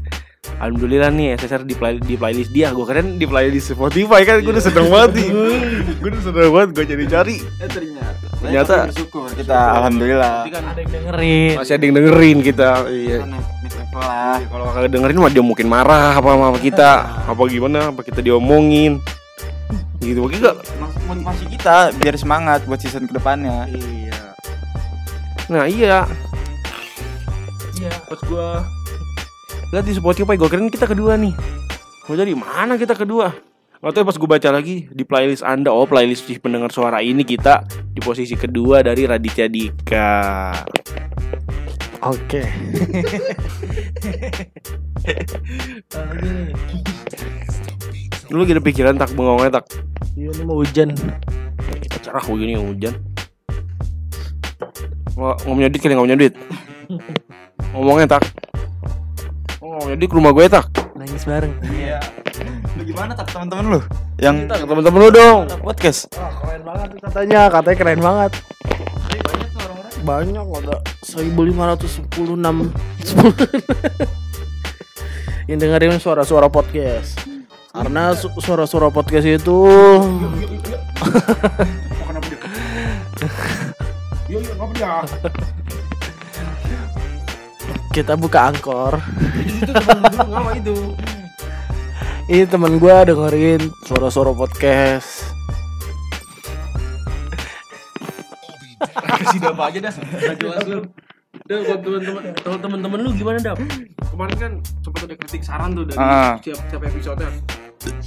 Alhamdulillah 0.61 1.09
nih 1.09 1.39
SSR 1.39 1.65
di, 1.65 1.75
play, 1.75 1.97
di 2.03 2.15
playlist 2.19 2.51
dia 2.51 2.71
Gue 2.75 2.83
keren 2.83 3.15
di 3.17 3.25
playlist 3.25 3.73
Spotify 3.73 4.27
kan 4.27 4.43
Gue 4.43 4.53
udah 4.53 4.63
seneng 4.63 4.87
banget 4.91 5.11
nih 5.23 5.29
Gue 6.03 6.09
udah 6.13 6.21
seneng 6.23 6.49
banget 6.51 6.69
Gue 6.75 6.85
cari-cari 6.85 7.37
Eh 7.63 7.69
ternyata. 7.71 8.22
Ternyata. 8.43 8.75
Bersyukur 8.85 9.31
kita 9.31 9.55
alhamdulillah. 9.73 10.43
ada 10.43 10.51
yang 10.75 10.91
dengerin. 10.91 11.51
Masih 11.55 11.73
ada 11.73 11.83
yang 11.83 11.95
dengerin 11.95 12.37
kita 12.43 12.69
Iya. 12.85 13.17
Level 13.63 14.03
lah. 14.03 14.37
Kalau 14.43 14.65
kagak 14.69 14.91
dengerin 14.91 15.17
mah 15.17 15.31
dia 15.31 15.39
mungkin 15.41 15.67
marah 15.67 16.13
apa 16.13 16.27
sama 16.27 16.59
kita. 16.59 16.91
Apa 17.23 17.41
gimana? 17.47 17.79
Apa 17.89 18.01
kita 18.01 18.19
diomongin? 18.19 18.99
Gitu 19.97 20.19
mungkin 20.19 20.43
gak 20.43 20.57
Mas- 20.75 20.91
Motivasi 21.03 21.45
kita 21.47 21.75
biar 21.95 22.15
semangat 22.15 22.59
buat 22.63 22.75
season 22.77 23.05
ke 23.05 23.13
depannya. 23.13 23.67
iya. 23.69 24.35
Nah 25.47 25.63
iya. 25.63 26.03
Iya. 27.73 27.91
Pas 28.03 28.19
gua 28.23 28.67
lihat 29.69 29.83
di 29.83 29.93
Spotify 29.93 30.35
gua 30.35 30.47
keren 30.47 30.67
kita 30.67 30.83
kedua 30.83 31.15
nih. 31.15 31.31
Gua 32.03 32.15
jadi 32.15 32.33
mana 32.33 32.75
kita 32.75 32.93
kedua 32.93 33.31
Gak 33.83 33.99
tau 33.99 34.07
pas 34.07 34.15
gue 34.15 34.29
baca 34.31 34.49
lagi 34.55 34.87
di 34.95 35.03
playlist 35.03 35.43
anda 35.43 35.67
Oh 35.67 35.83
playlist 35.83 36.23
si 36.23 36.39
pendengar 36.39 36.71
suara 36.71 37.03
ini 37.03 37.27
kita 37.27 37.67
Di 37.91 37.99
posisi 37.99 38.31
kedua 38.31 38.79
dari 38.79 39.03
Raditya 39.03 39.51
Dika. 39.51 40.55
Oke. 41.99 42.47
Nih 45.83 46.55
Lu 48.31 48.47
lagi 48.47 48.55
ada 48.55 48.63
pikiran 48.63 48.95
tak 48.95 49.11
bengongnya 49.19 49.59
tak? 49.59 49.67
Iya 50.15 50.31
ini 50.31 50.43
mau 50.47 50.63
hujan. 50.63 50.95
Cerah 51.99 52.23
begini 52.23 52.55
hujan. 52.55 52.95
Nggak 55.19 55.35
ngomongnya 55.43 55.67
duit 55.67 55.83
kali 55.83 55.93
ngomongnya 55.99 56.17
duit. 56.23 56.33
Ngomongnya 57.75 58.15
tak. 58.15 58.23
Oh 59.59 59.91
duit 59.91 60.07
ke 60.07 60.15
rumah 60.15 60.31
gue 60.31 60.47
tak? 60.47 60.71
Nangis 60.95 61.27
bareng. 61.27 61.51
Iya. 61.67 61.99
Lu 62.83 62.91
gimana 62.91 63.15
tak 63.15 63.31
teman-teman 63.31 63.79
lu? 63.79 63.81
Yang 64.19 64.51
Tak 64.51 64.67
temen-temen 64.67 64.99
lu 64.99 65.09
dong. 65.15 65.47
Podcast. 65.63 66.11
Wah, 66.19 66.35
keren 66.35 66.67
banget 66.67 66.87
tuh 66.91 66.99
katanya. 66.99 67.41
Katanya 67.47 67.77
keren 67.79 68.01
banget. 68.03 68.31
Banyak 70.03 70.43
ada 70.43 70.75
1516 70.99 72.43
yang 75.47 75.57
dengerin 75.63 75.95
suara-suara 75.95 76.51
podcast. 76.51 77.23
Karena 77.71 78.11
su- 78.19 78.35
suara-suara 78.35 78.91
podcast 78.91 79.31
itu 79.31 79.59
kita 87.95 88.19
buka 88.19 88.51
angkor. 88.51 88.99
itu 90.59 90.75
Ini 92.23 92.47
teman 92.47 92.79
gua 92.79 93.03
dengerin 93.03 93.59
suara-suara 93.83 94.31
podcast. 94.31 95.27
kasih 99.13 99.39
dap 99.39 99.55
aja 99.57 99.79
dah 99.79 99.93
Nggak 99.95 100.37
jelas 100.37 100.63
lu 100.65 100.79
Udah 101.43 101.57
buat 101.61 101.79
teman-teman 101.79 102.21
kalau 102.35 102.57
teman-teman 102.59 102.97
lu 102.99 103.09
gimana 103.13 103.37
dap 103.39 103.57
kemarin 104.05 104.35
kan 104.35 104.51
sempat 104.81 105.01
ada 105.01 105.15
kritik 105.15 105.41
saran 105.41 105.71
tuh 105.71 105.85
dari 105.85 105.97
Ah. 105.97 106.35
setiap 106.37 106.57
setiap 106.61 106.81
episode 106.83 107.23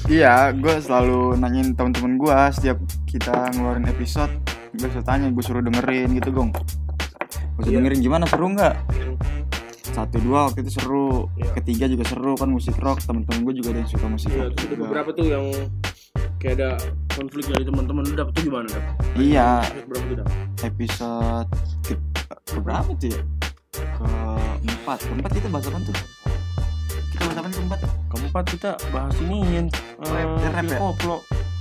Iya, 0.06 0.52
gue 0.52 0.74
selalu 0.78 1.36
nanyain 1.36 1.72
teman-teman 1.72 2.16
gue 2.16 2.36
setiap 2.50 2.78
kita 3.04 3.52
ngeluarin 3.52 3.84
episode, 3.86 4.32
gue 4.72 4.88
selalu 4.88 5.04
tanya, 5.04 5.28
gue 5.28 5.42
suruh 5.42 5.60
dengerin 5.60 6.16
gitu, 6.16 6.28
gong. 6.30 6.48
Gue 6.48 6.64
suruh 7.60 7.68
Iya. 7.68 7.76
dengerin 7.78 8.00
gimana 8.00 8.24
seru 8.24 8.46
nggak? 8.48 8.74
Satu 9.96 10.20
dua 10.20 10.44
waktu 10.46 10.60
itu 10.60 10.76
seru, 10.76 11.32
Iya. 11.34 11.56
ketiga 11.56 11.88
juga 11.88 12.04
seru 12.04 12.36
kan 12.36 12.52
musik 12.52 12.76
rock. 12.76 13.00
Temen-temen 13.00 13.40
gue 13.42 13.54
juga 13.56 13.68
ada 13.72 13.80
yang 13.80 13.88
suka 13.88 14.06
musik 14.06 14.28
Iya, 14.28 14.36
rock 14.36 14.52
ada 14.52 14.60
juga. 14.60 14.74
beberapa 14.84 15.08
tuh 15.10 15.24
yang 15.24 15.44
kayak 16.36 16.54
ada 16.54 16.68
konflik 17.10 17.44
dari 17.48 17.64
teman-teman 17.64 18.02
lu 18.04 18.12
dapet 18.12 18.32
tuh 18.36 18.42
gimana 18.44 18.68
dap? 18.68 18.84
Iya, 19.16 19.50
berapa 19.88 20.04
tuh 20.04 20.16
dap? 20.20 20.28
episode 20.58 21.48
ke, 21.80 21.94
ke 22.44 22.58
berapa 22.60 22.90
tuh 22.92 23.08
ya? 23.08 23.20
Keempat, 23.96 24.98
keempat 25.00 25.30
kita 25.32 25.48
bahas 25.48 25.64
apa 25.64 25.78
tuh? 25.80 25.96
Kita 27.08 27.22
bahas 27.24 27.38
apa 27.40 27.48
keempat? 27.48 27.78
Keempat 28.06 28.44
kita 28.52 28.70
bahas 28.92 29.16
ini 29.18 29.38
yang 29.48 29.66
Rap, 29.96 30.28
rap 30.44 30.64
ya? 30.66 30.76
koplo. 30.76 31.16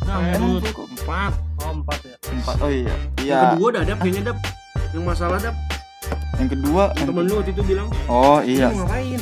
Emang 0.05 0.59
kok 0.61 0.87
Empat. 0.91 1.33
Oh, 1.57 1.71
empat 1.73 1.99
ya. 2.03 2.15
Empat, 2.29 2.55
oh 2.59 2.67
iya. 2.69 2.93
Yang 3.15 3.25
Iya, 3.25 3.39
kedua 3.49 3.69
dah 3.71 3.83
dap 3.85 3.97
kayaknya 4.03 4.21
dap. 4.27 4.37
Yang 4.91 5.03
masalah 5.07 5.39
dap. 5.39 5.55
Yang 6.35 6.49
kedua, 6.49 6.83
yang- 6.93 7.07
Temen 7.07 7.23
lu 7.23 7.33
waktu 7.37 7.51
itu 7.51 7.63
bilang. 7.63 7.87
oh 8.05 8.39
iya, 8.39 8.69
"Lu 8.69 8.83
ngapain? 8.83 9.21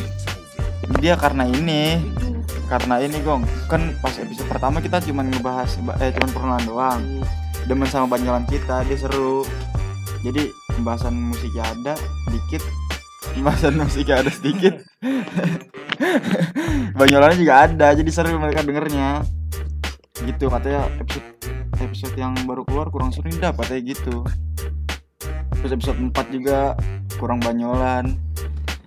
dia 0.98 1.16
karena 1.16 1.44
ini, 1.46 2.00
Itu. 2.00 2.28
karena 2.66 2.96
ini 3.00 3.18
gong. 3.20 3.44
Kan 3.68 3.96
pas 4.00 4.16
episode 4.16 4.48
pertama 4.48 4.80
kita 4.80 5.00
cuma 5.00 5.22
ngebahas 5.22 5.70
eh 6.00 6.12
cuma 6.12 6.28
perkenalan 6.28 6.64
doang. 6.64 7.02
Demen 7.64 7.88
sama 7.88 8.08
banyolan 8.10 8.44
kita 8.44 8.84
dia 8.84 8.98
seru. 8.98 9.48
Jadi 10.22 10.48
pembahasan 10.70 11.14
musiknya 11.14 11.64
ada 11.66 11.94
dikit 12.28 12.64
pembahasan 13.34 13.76
musiknya 13.78 14.16
ada 14.20 14.32
sedikit. 14.32 14.74
Banyolannya 16.94 17.38
juga 17.38 17.56
ada 17.64 17.88
jadi 17.92 18.12
seru 18.12 18.38
mereka 18.38 18.62
dengernya. 18.62 19.24
Gitu 20.16 20.46
katanya 20.48 20.88
episode 20.98 21.28
episode 21.76 22.16
yang 22.16 22.32
baru 22.44 22.64
keluar 22.64 22.88
kurang 22.88 23.12
seru 23.12 23.28
nih 23.28 23.42
Dap, 23.42 23.60
katanya 23.60 23.82
gitu 23.92 24.24
terus 25.64 25.80
episode 25.80 26.12
4 26.12 26.36
juga 26.36 26.76
kurang 27.16 27.40
banyolan 27.40 28.20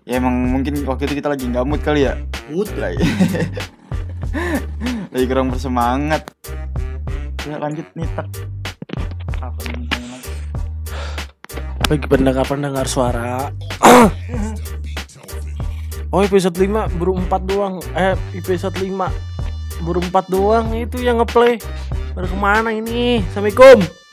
ya 0.05 0.21
emang 0.21 0.53
mungkin 0.53 0.77
waktu 0.85 1.09
itu 1.09 1.25
kita 1.25 1.33
lagi 1.33 1.49
nggak 1.49 1.65
mood 1.65 1.81
kali 1.81 2.05
ya 2.05 2.21
Mood 2.53 2.69
lagi 2.77 3.01
lagi 5.17 5.25
kurang 5.25 5.49
bersemangat 5.49 6.29
ya 7.49 7.57
lanjut 7.57 7.89
nih 7.97 8.05
tak 8.13 8.29
apa 9.41 9.61
nih? 9.73 9.89
Bagi 11.87 12.07
pendengar-pendengar 12.11 12.87
suara. 12.91 13.47
oh, 16.11 16.21
episode 16.25 16.59
5 16.59 16.99
baru 16.99 17.13
4 17.15 17.47
doang. 17.47 17.75
Eh, 17.95 18.19
episode 18.35 18.75
5 18.75 18.91
baru 19.87 20.01
4 20.03 20.27
doang 20.27 20.67
itu 20.75 20.99
yang 20.99 21.23
ngeplay. 21.23 21.63
Baru 22.19 22.27
ke 22.27 22.37
mana 22.39 22.75
ini? 22.75 23.23
Assalamualaikum. 23.31 24.06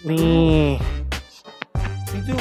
Nih, 0.00 0.78
Itu. 2.10 2.34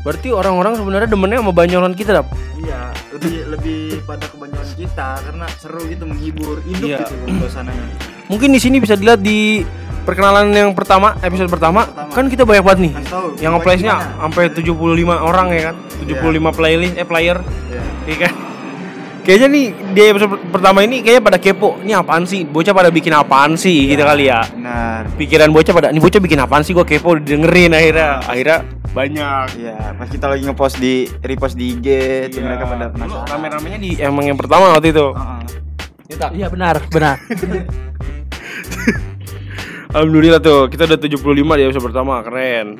Berarti 0.00 0.28
orang-orang 0.30 0.76
sebenarnya 0.76 1.08
demennya 1.08 1.38
sama 1.40 1.52
banyolan 1.52 1.92
kita 1.92 2.14
dap. 2.14 2.28
iya 2.56 2.88
lebih 3.12 3.36
lebih 3.48 3.80
pada 4.04 4.24
kebanyakan 4.24 4.70
kita 4.74 5.08
karena 5.20 5.46
seru 5.56 5.80
gitu 5.84 6.04
menghibur 6.04 6.56
hidup 6.62 6.88
Iya. 6.88 6.98
gitu 7.02 7.14
suasananya 7.38 7.84
Mungkin 8.26 8.48
di 8.50 8.58
sini 8.58 8.76
bisa 8.78 8.94
dilihat 8.94 9.20
di 9.20 9.60
perkenalan 10.02 10.50
yang 10.50 10.72
pertama, 10.72 11.14
episode 11.20 11.46
pertama, 11.48 11.84
Pertama. 11.84 12.10
kan 12.10 12.24
kita 12.26 12.42
banyak 12.42 12.62
banget 12.62 12.80
nih. 12.80 12.92
Tahu 13.04 13.26
Yang 13.36 13.52
nge-playsnya 13.54 13.94
sampai 14.16 14.44
75 14.50 14.72
orang 15.16 15.46
ya 15.50 15.60
kan. 15.64 15.74
75 16.00 16.22
playlist 16.52 16.94
eh 16.94 17.04
player, 17.04 17.36
ya. 17.66 17.82
iya 18.06 18.16
kan? 18.20 18.32
Kayaknya 19.26 19.48
nih 19.50 19.66
di 19.90 20.00
episode 20.06 20.38
pertama 20.54 20.86
ini 20.86 21.02
kayaknya 21.02 21.22
pada 21.26 21.38
kepo. 21.42 21.82
Ini 21.82 21.98
apaan 21.98 22.30
sih? 22.30 22.46
Bocah 22.46 22.70
pada 22.70 22.94
bikin 22.94 23.10
apaan 23.10 23.58
sih 23.58 23.90
gitu 23.90 24.06
kali 24.06 24.30
ya. 24.30 24.46
benar 24.54 25.10
Pikiran 25.18 25.50
bocah 25.50 25.74
pada 25.74 25.90
ini 25.90 25.98
bocah 25.98 26.22
bikin 26.22 26.38
apaan 26.38 26.62
sih? 26.62 26.70
Gua 26.70 26.86
kepo 26.86 27.18
dengerin 27.18 27.74
akhirnya. 27.74 28.22
Akhirnya 28.22 28.62
banyak. 28.94 29.46
Iya, 29.58 29.98
pas 29.98 30.06
kita 30.06 30.30
lagi 30.30 30.46
ngepost 30.46 30.78
di 30.78 31.10
repost 31.26 31.58
di 31.58 31.74
IG, 31.74 31.86
tuh 32.30 32.38
mereka 32.38 32.70
pada 32.70 32.86
penasaran. 32.86 33.26
Rame-ramenya 33.26 33.78
di 33.82 33.90
emang 33.98 34.30
yang 34.30 34.38
pertama 34.38 34.70
waktu 34.78 34.94
itu. 34.94 35.10
Heeh. 35.10 36.38
iya 36.38 36.46
benar, 36.46 36.78
benar. 36.86 37.18
Alhamdulillah 39.96 40.38
tuh 40.38 40.70
kita 40.70 40.86
udah 40.86 41.02
75 41.02 41.18
di 41.34 41.62
episode 41.66 41.82
pertama 41.82 42.22
keren. 42.22 42.78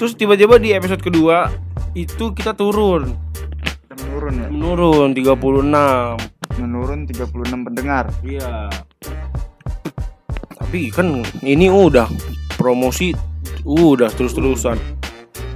Terus 0.00 0.16
tiba-tiba 0.16 0.56
di 0.56 0.72
episode 0.72 1.04
kedua 1.04 1.52
itu 1.92 2.32
kita 2.32 2.56
turun 2.56 3.12
menurun 3.96 4.34
ya. 4.36 4.48
menurun 4.52 5.10
36. 5.12 6.60
Menurun 6.60 7.00
36 7.08 7.66
pendengar. 7.66 8.04
Iya. 8.20 8.68
Tapi 10.56 10.90
kan 10.92 11.22
ini 11.44 11.68
udah 11.68 12.08
promosi 12.56 13.12
udah 13.64 14.10
terus-terusan. 14.14 14.76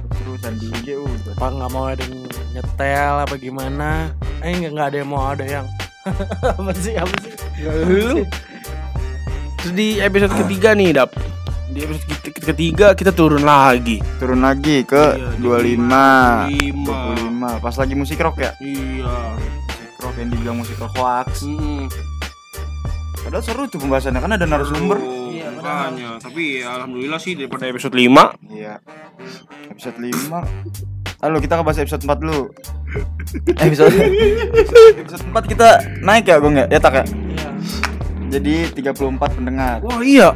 Terusan 0.09 0.53
di 0.57 0.67
IG 0.81 0.87
udah. 0.97 1.33
Apa 1.37 1.47
nggak 1.51 1.71
mau 1.73 1.85
ada 1.89 2.03
yang 2.05 2.15
nyetel 2.57 3.15
apa 3.23 3.35
gimana? 3.37 3.89
Eh 4.41 4.55
nggak 4.57 4.87
ada 4.93 4.97
yang 5.01 5.09
mau 5.09 5.23
ada 5.25 5.45
yang 5.45 5.65
apa 6.57 6.71
sih 6.77 6.97
apa 6.97 7.15
sih? 7.21 7.33
Lu. 7.65 8.25
Terus 9.61 9.73
di 9.77 10.01
episode 10.01 10.33
ketiga 10.33 10.73
nih, 10.73 10.97
Dap. 10.97 11.30
Di 11.71 11.79
episode 11.79 12.03
keti- 12.19 12.43
ketiga 12.43 12.87
kita 12.91 13.11
turun 13.11 13.41
lagi. 13.41 14.03
Turun 14.19 14.43
lagi 14.43 14.83
ke 14.83 15.15
Iya, 15.15 15.39
25. 15.39 16.51
25. 16.51 16.83
25. 16.83 17.63
Pas 17.63 17.75
lagi 17.77 17.93
musik 17.95 18.19
rock 18.19 18.37
ya. 18.37 18.51
Iya. 18.59 19.15
Musik 19.39 19.99
rock 19.99 20.15
yang 20.19 20.29
dibilang 20.29 20.57
musik 20.59 20.75
rock 20.77 20.93
hoax. 20.93 21.47
Mm. 21.47 21.87
Padahal 23.21 23.43
seru 23.45 23.63
tuh 23.65 23.79
pembahasannya 23.79 24.19
kan 24.19 24.31
ada 24.33 24.43
narasumber. 24.43 24.99
Iya, 25.31 25.47
makanya. 25.53 26.09
Tapi 26.19 26.59
ya, 26.59 26.69
alhamdulillah 26.75 27.19
sih 27.21 27.33
daripada 27.33 27.63
episode 27.65 27.95
5 27.95 28.35
Iya. 28.45 28.75
Episode 29.69 29.97
5. 29.97 30.43
Halo, 31.21 31.37
kita 31.37 31.53
ngebahas 31.55 31.79
episode 31.79 32.03
4 32.03 32.17
dulu. 32.19 32.41
episode 33.63 33.93
episode 34.97 35.23
4 35.23 35.39
kita 35.47 35.67
naik 36.01 36.27
ya, 36.27 36.35
Gong 36.35 36.57
ya? 36.57 36.65
Ya 36.67 36.79
tak 36.81 36.99
ya? 36.99 37.03
Iya. 37.07 37.49
Jadi 38.29 38.55
34 38.75 39.31
pendengar. 39.31 39.79
Wah 39.79 40.01
iya. 40.03 40.35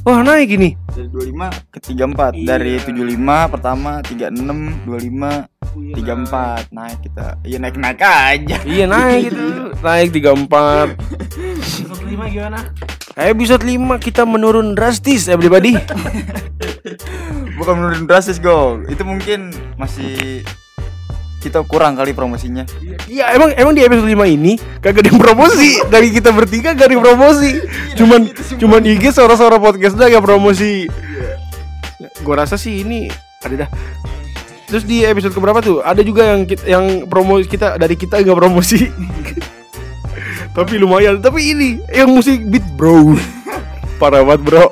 Wah 0.00 0.24
naik 0.24 0.48
ini. 0.56 0.72
Dari 0.88 1.08
25 1.12 1.70
ke 1.70 1.78
34. 1.78 2.32
Iya. 2.32 2.46
Dari 2.56 2.74
75 2.80 3.52
pertama, 3.52 4.00
36, 4.00 4.88
25, 4.88 5.44
34 5.92 6.72
naik 6.72 6.98
kita. 7.04 7.26
Iya 7.44 7.58
naik-naik 7.60 8.00
aja. 8.00 8.56
Iya 8.64 8.84
naik 8.88 9.22
gitu. 9.28 9.46
naik 9.86 10.08
34. 10.16 10.96
Episode 11.60 12.02
5 12.08 12.34
gimana? 12.34 12.58
Episode 13.20 13.64
5 13.68 14.00
kita 14.00 14.22
menurun 14.24 14.72
drastis 14.72 15.28
everybody. 15.28 15.76
Bukan 17.60 17.74
menurun 17.76 18.08
drastis, 18.08 18.40
Gong. 18.40 18.88
Itu 18.88 19.04
mungkin 19.04 19.52
masih 19.76 20.40
kita 21.40 21.64
kurang 21.64 21.96
kali 21.96 22.12
promosinya. 22.12 22.68
Iya 23.08 23.32
emang 23.32 23.56
emang 23.56 23.72
di 23.72 23.80
episode 23.80 24.06
5 24.06 24.36
ini 24.36 24.60
kagak 24.84 25.02
ada 25.02 25.08
yang 25.08 25.20
promosi 25.20 25.80
dari 25.88 26.12
kita 26.12 26.30
bertiga 26.36 26.76
gak 26.76 26.86
ada 26.86 26.94
yang 26.94 27.04
promosi. 27.04 27.50
Cuman 27.96 28.28
cuman 28.60 28.80
IG 28.84 29.16
suara-suara 29.16 29.56
podcast 29.56 29.96
dah 29.96 30.12
gak 30.12 30.22
promosi. 30.22 30.84
Gua 32.20 32.44
rasa 32.44 32.60
sih 32.60 32.84
ini 32.84 33.08
ada 33.40 33.64
dah. 33.66 33.70
Terus 34.68 34.86
di 34.86 35.02
episode 35.02 35.34
keberapa 35.34 35.58
tuh? 35.58 35.82
Ada 35.82 36.04
juga 36.06 36.22
yang 36.30 36.46
yang 36.68 36.84
promo 37.10 37.42
kita 37.42 37.74
dari 37.74 37.98
kita 37.98 38.22
nggak 38.22 38.38
promosi. 38.38 38.86
Tapi 40.56 40.78
lumayan. 40.78 41.18
Tapi 41.18 41.40
ini 41.56 41.68
yang 41.90 42.12
musik 42.14 42.46
beat 42.46 42.62
bro. 42.78 43.18
Parah 43.98 44.22
banget 44.22 44.42
bro. 44.46 44.66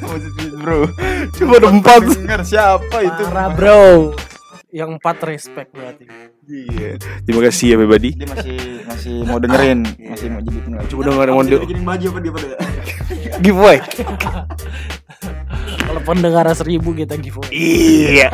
Maksudnya, 0.00 0.46
Bro. 0.56 0.90
Cuma 1.38 1.62
empat. 1.62 2.00
Dengar 2.16 2.42
siapa 2.42 2.96
itu? 3.04 3.22
Parah 3.30 3.48
bro. 3.54 4.16
Yang 4.76 5.00
empat 5.00 5.16
respect 5.24 5.72
berarti. 5.72 6.04
Iya. 6.44 7.00
Terima 7.24 7.40
kasih 7.48 7.64
ya 7.72 7.74
everybody. 7.80 8.12
Dia 8.12 8.28
masih 8.28 8.56
masih 8.84 9.14
mau 9.24 9.40
dengerin, 9.40 9.80
masih 10.04 10.28
mau 10.28 10.44
jadi 10.44 10.58
pendengar. 10.60 10.84
Coba 10.92 11.00
dengerin 11.08 11.32
mau 11.32 11.44
de- 11.48 11.62
bikinin 11.64 11.84
baju 11.88 12.06
apa 12.12 12.18
dia 12.20 12.32
pada? 12.36 12.48
Giveaway. 13.40 13.78
Kalau 15.80 16.00
pendengar 16.04 16.44
seribu 16.52 16.92
kita 16.92 17.16
giveaway. 17.16 17.48
Iya. 17.56 18.28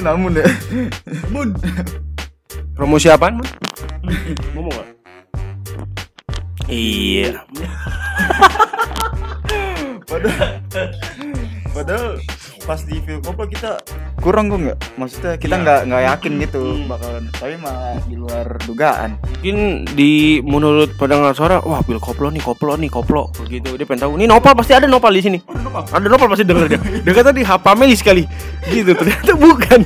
Namun 0.00 0.40
ya. 0.40 0.48
Promosi 2.72 3.12
apaan, 3.12 3.36
Man? 3.36 3.48
Ngomong 4.56 4.72
gak? 4.72 4.88
Iya. 6.72 7.44
Padahal 10.08 10.50
padahal 11.70 12.12
pas 12.70 12.86
di 12.86 13.02
film 13.02 13.18
koplo 13.18 13.50
kita 13.50 13.82
kurang 14.22 14.46
gue 14.46 14.70
nggak 14.70 14.78
maksudnya 14.94 15.34
kita 15.34 15.58
Iya. 15.58 15.62
nggak 15.66 15.80
nggak 15.90 16.02
yakin 16.06 16.32
gitu 16.38 16.62
Hmm. 16.62 16.86
bakalan 16.86 17.24
tapi 17.34 17.54
malah 17.58 17.98
di 18.06 18.14
luar 18.14 18.46
dugaan. 18.62 19.10
Mungkin 19.18 19.56
di 19.90 20.12
menurut 20.40 20.94
pendengar 20.94 21.34
suara 21.34 21.58
wah 21.60 21.82
bil 21.82 21.98
koplo 21.98 22.30
nih 22.30 22.38
koplo 22.38 22.78
nih 22.78 22.86
koplo 22.86 23.34
begitu 23.34 23.74
dia 23.74 23.82
pengen 23.82 24.06
tahu 24.06 24.12
ini 24.14 24.30
nopal 24.30 24.54
pasti 24.54 24.70
ada 24.70 24.86
nopal 24.86 25.10
di 25.10 25.18
sini. 25.18 25.38
Ada 25.90 26.06
nopal? 26.06 26.30
Pasti 26.30 26.46
denger 26.46 26.66
dia. 26.70 26.78
Dia 27.02 27.10
kata 27.10 27.34
di 27.34 27.42
hapameli 27.42 27.98
sekali. 27.98 28.22
Gitu 28.70 28.94
ternyata 28.94 29.34
bukan. 29.34 29.80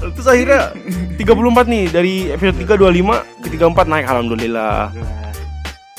Terus 0.00 0.26
akhirnya 0.26 0.72
34 1.20 1.68
nih 1.68 1.82
dari 1.92 2.14
episode 2.32 2.56
3 2.56 2.80
25 2.88 3.44
ke 3.44 3.48
34 3.52 3.84
naik 3.84 4.06
alhamdulillah 4.08 4.88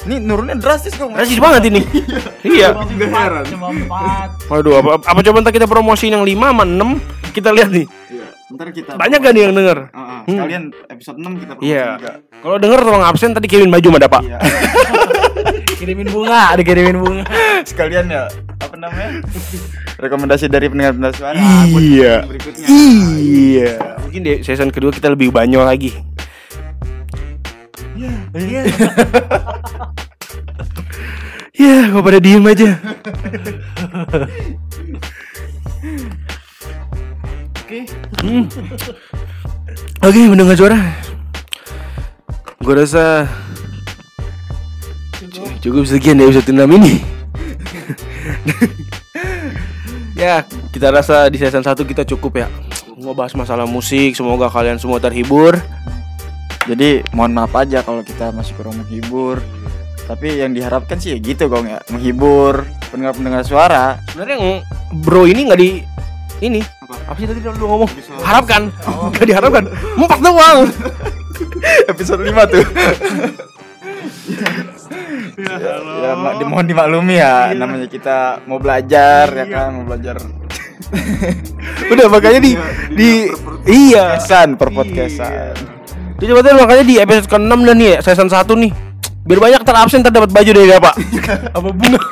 ini 0.03 0.15
nurunnya 0.17 0.55
drastis 0.55 0.93
kok 0.93 1.09
rasis 1.09 1.37
banget 1.37 1.69
ini 1.69 1.81
iya 2.47 2.73
Cuma 2.73 2.87
empat, 2.87 3.43
cuma 3.47 3.67
empat. 3.69 4.29
waduh 4.47 4.73
apa, 4.77 4.89
apa 4.99 5.19
coba 5.21 5.37
ntar 5.39 5.51
kita 5.51 5.65
promosiin 5.65 6.13
yang 6.13 6.23
5 6.23 6.31
sama 6.33 6.63
6 6.63 7.31
kita 7.31 7.49
lihat 7.51 7.69
nih 7.69 7.85
Iya, 8.11 8.25
ntar 8.51 8.67
kita 8.69 8.91
banyak 8.95 9.19
gak 9.19 9.31
nih 9.31 9.41
yang 9.41 9.53
denger 9.53 9.77
Ah, 9.89 9.99
ah, 10.01 10.19
sekalian 10.23 10.63
episode 10.87 11.17
6 11.17 11.39
kita 11.39 11.51
promosi 11.53 11.71
Iya. 11.71 11.87
juga. 11.95 12.11
Kalau 12.35 12.57
denger 12.57 12.79
tolong 12.81 13.03
absen 13.03 13.29
tadi 13.31 13.47
kirimin 13.47 13.71
baju 13.71 13.87
sama 13.87 13.99
Dapa. 13.99 14.19
Iya. 14.19 14.37
Kirimin 15.73 16.07
bunga, 16.07 16.53
dikirimin 16.53 16.93
bunga. 16.95 17.23
sekalian 17.63 18.05
ya 18.05 18.29
apa 18.59 18.75
namanya 18.75 19.17
rekomendasi 19.97 20.45
dari 20.45 20.67
pendengar-pendengar 20.67 21.13
suara 21.13 21.37
Iya. 21.67 22.13
berikutnya 22.23 22.67
Iya. 23.17 23.71
Mungkin 23.99 24.21
di 24.21 24.33
season 24.41 24.69
kedua 24.69 24.91
kita 24.91 25.09
lebih 25.09 25.29
banyak 25.29 25.57
lagi. 25.57 25.91
Iya. 27.95 28.61
Ya, 31.51 31.91
kok 31.93 32.01
pada 32.01 32.19
diem 32.23 32.41
aja. 32.47 32.79
oke 37.61 37.79
Hmm. 38.21 38.45
Oke, 40.01 40.21
mendengar 40.25 40.57
suara. 40.57 40.79
Gue 42.61 42.75
rasa 42.77 43.25
cukup 45.61 45.85
sekian 45.85 46.17
dari 46.17 46.33
episode 46.33 46.53
6 46.53 46.77
ini. 46.77 47.01
ya, 50.21 50.45
kita 50.73 50.89
rasa 50.93 51.29
di 51.29 51.37
season 51.37 51.65
1 51.65 51.77
kita 51.85 52.05
cukup 52.05 52.45
ya. 52.45 52.47
Ngebahas 52.97 53.33
masalah 53.33 53.65
musik, 53.65 54.13
semoga 54.13 54.49
kalian 54.49 54.77
semua 54.77 55.01
terhibur. 55.01 55.57
Jadi 56.71 57.03
mohon 57.11 57.35
maaf 57.35 57.51
aja 57.59 57.83
kalau 57.83 57.99
kita 57.99 58.31
masih 58.31 58.55
kurang 58.55 58.79
menghibur. 58.79 59.43
Tapi 60.07 60.39
yang 60.39 60.55
diharapkan 60.55 60.95
sih 60.99 61.15
ya 61.15 61.17
gitu 61.19 61.51
gong 61.51 61.67
ya. 61.67 61.83
Menghibur 61.91 62.63
pendengar-pendengar 62.91 63.43
suara. 63.43 63.99
Sebenarnya 64.11 64.35
yang 64.39 64.51
bro 65.03 65.27
ini 65.27 65.51
nggak 65.51 65.59
di 65.59 65.69
ini. 66.39 66.63
Apa? 66.63 67.19
Sih 67.19 67.27
tadi 67.27 67.43
lu 67.43 67.67
ngomong? 67.67 67.91
Harapkan. 68.23 68.71
nggak 69.11 69.27
diharapkan. 69.27 69.63
Empat 69.99 70.19
doang. 70.23 70.59
Episode 71.91 72.23
5 72.23 72.53
tuh. 72.55 72.63
Ya, 75.41 75.57
ya 75.81 76.11
ma- 76.13 76.37
dimohon 76.37 76.69
dimaklumi 76.69 77.17
ya. 77.17 77.55
Namanya 77.57 77.89
kita 77.89 78.45
mau 78.45 78.61
belajar 78.61 79.25
ya 79.31 79.45
kan? 79.49 79.73
Mau 79.73 79.89
belajar. 79.89 80.21
Udah 81.89 82.05
makanya 82.11 82.39
di 82.45 82.53
di 82.93 83.09
iya. 83.65 84.21
kesan 84.21 84.59
per 84.59 84.69
podcastan 84.69 85.80
Jadi 86.21 86.29
coba 86.29 86.41
deh 86.43 86.53
makanya 86.53 86.83
di 86.85 86.95
episode 86.95 87.25
ke-6 87.27 87.49
dan 87.59 87.75
nih 87.75 87.87
ya, 87.87 87.99
season 87.99 88.29
1 88.29 88.45
nih. 88.55 88.71
Biar 89.21 89.39
banyak 89.39 89.61
terabsen 89.63 90.01
ter 90.01 90.09
dapat 90.09 90.29
baju 90.29 90.51
dari 90.51 90.69
apa? 90.77 90.91
apa 91.51 91.67
bunga? 91.67 92.01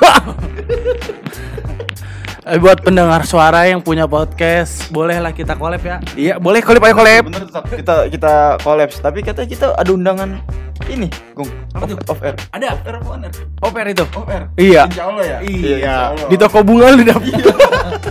Eh, 2.41 2.58
buat 2.58 2.82
pendengar 2.82 3.22
suara 3.24 3.69
yang 3.69 3.78
punya 3.78 4.10
podcast, 4.10 4.89
bolehlah 4.89 5.30
kita 5.30 5.54
collab 5.54 5.86
ya. 5.86 6.02
iya, 6.17 6.34
boleh 6.36 6.65
collab 6.65 6.82
ayo 6.82 6.98
collab. 6.98 7.30
bener 7.30 7.45
kita 7.69 8.10
kita 8.10 8.34
kolaps 8.60 8.98
tapi 8.98 9.22
katanya 9.22 9.45
kita 9.45 9.67
ada 9.72 9.86
undangan 9.88 10.41
ini 10.89 11.06
gong 11.38 11.45
Apa 11.69 11.86
off, 11.86 12.10
off 12.10 12.22
air 12.26 12.34
Ada 12.50 12.74
off 12.74 12.82
air 12.82 12.95
apa 12.95 13.06
on 13.08 13.22
air 13.22 13.34
oper 13.62 13.86
itu. 13.86 14.02
off 14.10 14.26
air 14.26 14.43
Iya. 14.58 14.82
insya 14.84 15.04
Allah 15.06 15.24
ya 15.24 15.38
Iya. 15.45 15.76
insya 15.78 15.93
Allah. 16.10 16.26
Di 16.26 16.36
toko 16.41 16.58
bunga 16.63 16.86
lu 16.89 17.02
dapat. 17.06 17.34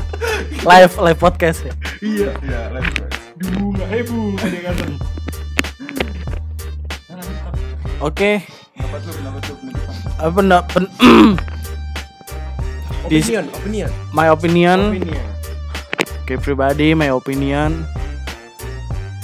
Live 0.70 0.94
live 1.00 1.18
podcast 1.18 1.58
ya. 1.60 1.72
Iya. 1.98 2.30
iya 2.38 2.60
live 2.70 2.90
guys. 2.94 3.14
Di 3.34 3.46
bunga, 3.50 3.84
eh 3.90 4.02
bunga 4.06 4.44
dia 4.44 4.60
kata. 4.62 4.84
Oke, 7.98 8.46
Kenapa 8.72 8.96
tuh? 9.02 9.10
Kenapa 9.12 9.38
tuh? 9.42 9.54
Penutupan? 9.58 9.94
apa 10.18 10.38
enggak 10.40 10.64
pen- 10.70 10.94
Di- 13.08 13.18
Opinion, 13.18 13.44
opinion. 13.50 13.90
my 14.12 14.28
opinion, 14.28 14.78
Opinion. 14.92 15.24
oke 16.22 16.34
pribadi 16.38 16.92
my 16.92 17.08
opinion. 17.08 17.82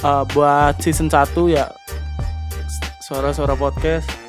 Eh, 0.00 0.22
buat 0.32 0.80
season 0.80 1.06
1 1.06 1.22
ya 1.48 1.68
suara-suara 3.02 3.54
podcast. 3.54 4.08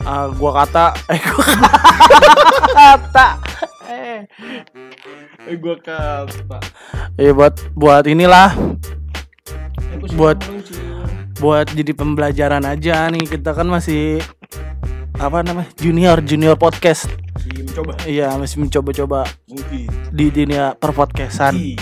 Eh, 0.00 0.26
gua 0.34 0.64
kata 0.64 0.96
eh 1.12 1.20
gua 1.20 1.44
kata. 2.72 3.26
Eh 3.86 4.18
Eh 5.44 5.56
gua 5.58 5.76
kata. 5.76 6.58
ya 7.14 7.30
buat 7.30 7.52
buat 7.74 8.04
inilah. 8.04 8.56
Buat 10.10 10.40
buat 11.38 11.70
jadi 11.70 11.94
pembelajaran 11.94 12.62
aja 12.66 13.06
nih. 13.10 13.24
Kita 13.26 13.54
kan 13.54 13.66
masih 13.70 14.22
apa 15.18 15.42
namanya 15.42 15.70
junior 15.78 16.22
junior 16.22 16.54
podcast. 16.54 17.10
Mencoba. 17.48 17.94
Iya 18.06 18.34
masih 18.38 18.62
mencoba-coba 18.62 19.26
mungkin. 19.50 19.86
di 20.14 20.26
dunia 20.30 20.74
perpodcastan. 20.78 21.54
Iya. 21.54 21.78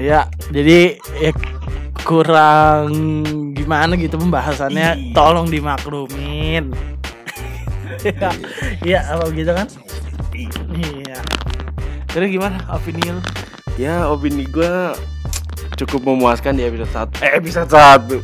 ya 0.00 0.20
jadi 0.48 0.96
ya 1.20 1.32
kurang 2.04 2.88
gimana 3.52 3.96
gitu 3.96 4.16
pembahasannya. 4.16 5.12
Iya. 5.12 5.14
tolong 5.16 5.48
dimaklumin. 5.48 6.72
Iya, 8.00 8.30
iya 8.80 9.00
apa 9.12 9.28
gitu 9.36 9.52
kan? 9.52 9.68
Iya. 10.32 11.20
Terus 12.10 12.28
gimana 12.32 12.56
opini 12.72 13.04
lu 13.12 13.20
Ya 13.76 14.08
opini 14.08 14.48
gue 14.48 14.96
cukup 15.84 16.12
memuaskan 16.12 16.60
di 16.60 16.68
episode 16.68 16.92
1 17.16 17.24
Eh 17.24 17.32
episode 17.40 17.70
1 17.72 18.20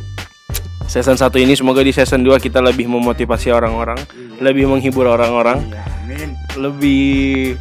Season 0.87 1.17
1 1.19 1.43
ini 1.43 1.53
semoga 1.57 1.83
di 1.83 1.91
season 1.91 2.23
2 2.23 2.39
kita 2.39 2.63
lebih 2.63 2.87
memotivasi 2.87 3.51
orang-orang 3.51 3.99
Lebih 4.39 4.69
menghibur 4.71 5.09
orang-orang 5.09 5.59
Iya, 5.67 5.83
amin. 5.83 6.29
Lebih 6.55 7.59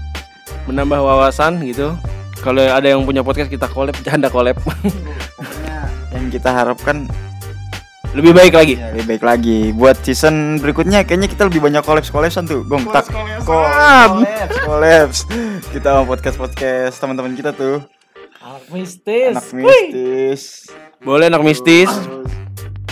menambah 0.70 1.00
wawasan 1.02 1.58
gitu 1.66 1.96
Kalau 2.44 2.62
ada 2.62 2.86
yang 2.86 3.02
punya 3.02 3.26
podcast 3.26 3.50
kita 3.50 3.66
collab, 3.66 3.96
canda 4.06 4.30
collab 4.30 4.54
Pokoknya 4.62 4.94
yang 6.14 6.30
kita 6.30 6.54
harapkan 6.54 7.10
Lebih 8.14 8.32
baik 8.32 8.54
lagi 8.56 8.74
ya, 8.80 8.96
lebih 8.96 9.06
baik 9.12 9.22
lagi. 9.28 9.58
Buat 9.76 10.00
season 10.00 10.56
berikutnya 10.56 11.04
kayaknya 11.04 11.28
kita 11.28 11.52
lebih 11.52 11.60
banyak 11.60 11.84
kolaps 11.84 12.08
kolapsan 12.08 12.48
tuh. 12.48 12.64
Gong 12.64 12.88
tak 12.88 13.12
kolaps 13.44 14.56
kolaps. 14.64 15.18
Kita 15.68 16.00
mau 16.00 16.08
podcast 16.08 16.40
podcast 16.40 16.96
teman-teman 16.96 17.36
kita 17.36 17.52
tuh. 17.52 17.84
Mistis. 18.70 19.34
Anak 19.36 19.52
mistis. 19.52 20.42
Boleh 21.02 21.26
anak 21.30 21.42
mistis. 21.42 21.90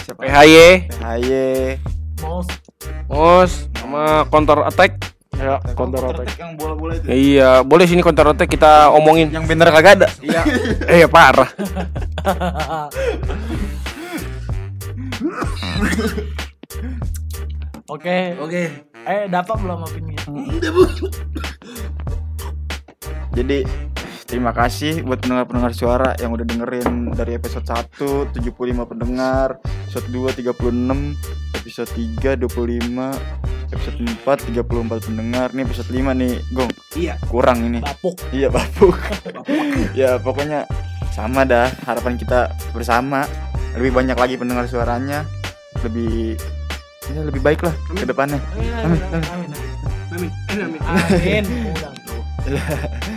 Siapa? 0.05 0.21
PHY 0.21 0.89
Haye. 1.01 1.79
mau 2.23 2.45
Mos. 3.09 3.69
Sama 3.77 4.25
counter 4.29 4.65
attack. 4.65 4.97
Ya 5.35 5.59
Counter 5.75 5.99
attack. 6.15 6.31
yang 6.39 6.55
bola-bola 6.55 6.95
itu. 6.95 7.07
Iya 7.11 7.67
boleh 7.67 7.91
sini 7.91 8.01
counter 8.01 8.31
attack 8.31 8.49
kita 8.49 8.93
omongin. 8.95 9.35
Yang 9.35 9.45
bener 9.51 9.69
kagak 9.75 9.99
ada. 10.01 10.09
Iya. 10.23 10.43
Eh 10.87 11.09
parah. 11.15 11.51
Oke. 17.91 18.39
Oke. 18.41 18.63
Eh 19.05 19.29
dapat 19.29 19.57
belum 19.61 19.85
opini 19.85 20.17
Jadi 23.35 23.67
terima 24.35 24.51
kasih 24.51 25.07
buat 25.07 25.23
pendengar-pendengar 25.23 25.71
suara 25.79 26.11
yang 26.19 26.35
udah 26.35 26.43
dengerin 26.43 27.15
dari 27.15 27.39
episode 27.39 27.71
1 27.71 28.35
75 28.35 28.91
pendengar, 28.91 29.63
episode 29.87 30.11
2 30.11 30.59
36, 30.59 31.55
episode 31.55 31.91
3 31.95 32.43
25, 32.43 33.15
episode 33.71 33.97
4 34.03 34.27
34 34.51 35.07
pendengar. 35.07 35.55
Nih 35.55 35.63
episode 35.63 35.87
5 35.87 36.19
nih, 36.19 36.35
Gong. 36.51 36.73
Iya 36.99 37.15
Kurang 37.31 37.63
ini. 37.63 37.79
bapuk 37.79 38.19
Iya, 38.35 38.51
bapuk. 38.51 38.99
ya, 40.03 40.19
pokoknya 40.19 40.67
sama 41.15 41.47
dah 41.47 41.71
harapan 41.87 42.19
kita 42.19 42.51
bersama. 42.75 43.31
Lebih 43.79 43.95
banyak 43.95 44.19
lagi 44.19 44.35
pendengar 44.35 44.67
suaranya, 44.67 45.23
lebih 45.87 46.35
ya 47.07 47.23
lebih 47.23 47.39
baik 47.39 47.63
lah 47.63 47.75
ke 47.95 48.03
depannya. 48.03 48.43
Amin, 48.83 48.99
amin. 48.99 48.99
Amin 50.11 50.31
Amin 50.59 50.83
amin 50.83 51.45
udah 52.45 53.11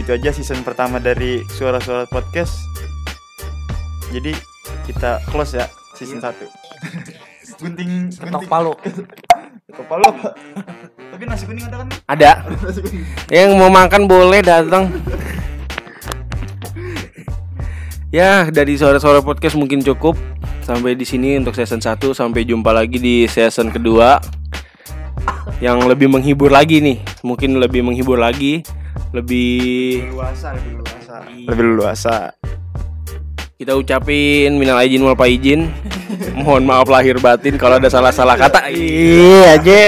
gitu 0.00 0.16
aja 0.16 0.32
season 0.32 0.64
pertama 0.64 0.96
dari 0.96 1.44
suara-suara 1.52 2.08
podcast 2.08 2.56
jadi 4.08 4.32
kita 4.88 5.20
close 5.28 5.60
ya 5.60 5.68
season 5.92 6.24
1 6.24 6.32
gunting 7.60 8.08
ketok 8.08 8.48
palu 8.48 8.72
Kepala 9.70 10.10
apa? 10.10 10.34
Tapi 11.14 11.22
nasi 11.30 11.46
kuning 11.46 11.66
ada 11.66 11.76
kan? 11.82 11.88
Ada. 12.10 12.30
Yang 13.34 13.50
mau 13.54 13.70
makan 13.70 14.10
boleh 14.10 14.42
datang. 14.42 14.90
ya, 18.10 18.50
dari 18.50 18.74
sore-sore 18.74 19.22
podcast 19.22 19.54
mungkin 19.54 19.78
cukup. 19.82 20.18
Sampai 20.66 20.94
di 20.98 21.06
sini 21.06 21.38
untuk 21.38 21.54
season 21.54 21.78
1 21.78 22.02
sampai 22.14 22.42
jumpa 22.46 22.74
lagi 22.74 22.98
di 22.98 23.30
season 23.30 23.70
kedua. 23.70 24.18
Yang 25.62 25.86
lebih 25.86 26.10
menghibur 26.10 26.50
lagi 26.50 26.82
nih. 26.82 26.98
Mungkin 27.22 27.62
lebih 27.62 27.86
menghibur 27.86 28.18
lagi, 28.18 28.66
lebih 29.10 30.06
Luasa, 30.14 30.54
lebih 30.54 30.72
luasa. 30.78 31.14
Lebih 31.26 31.64
luasa. 31.74 32.16
kita 33.60 33.76
ucapin 33.76 34.56
minal 34.56 34.80
aijin 34.80 35.04
wal 35.04 35.12
faizin. 35.12 35.68
Mohon 36.40 36.64
maaf 36.64 36.88
lahir 36.88 37.20
batin 37.20 37.60
kalau 37.60 37.76
ada 37.76 37.92
salah-salah 37.92 38.32
kata. 38.32 38.72
Iya 38.72 39.60
aja. 39.60 39.80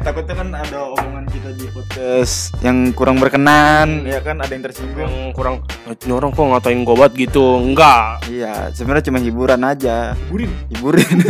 Takutnya 0.00 0.32
kan 0.32 0.48
ada 0.48 0.78
omongan 0.96 1.28
kita 1.28 1.52
di 1.52 1.68
podcast 1.68 2.56
yang 2.64 2.96
kurang 2.96 3.20
berkenan, 3.20 4.08
ya 4.08 4.24
kan 4.24 4.40
ada 4.40 4.48
yang 4.48 4.64
tersinggung. 4.64 5.04
Yang 5.04 5.36
kurang 5.36 5.54
"Eh, 5.84 5.92
ini 6.08 6.12
orang 6.16 6.32
kok 6.32 6.40
ngatain 6.40 6.80
gue 6.88 6.96
banget 6.96 7.12
gitu. 7.28 7.60
Enggak. 7.60 8.24
Iya, 8.32 8.72
sebenarnya 8.72 9.04
cuma 9.12 9.20
hiburan 9.20 9.60
aja. 9.60 10.16
Hiburin. 10.16 10.50
Hiburin. 10.72 11.16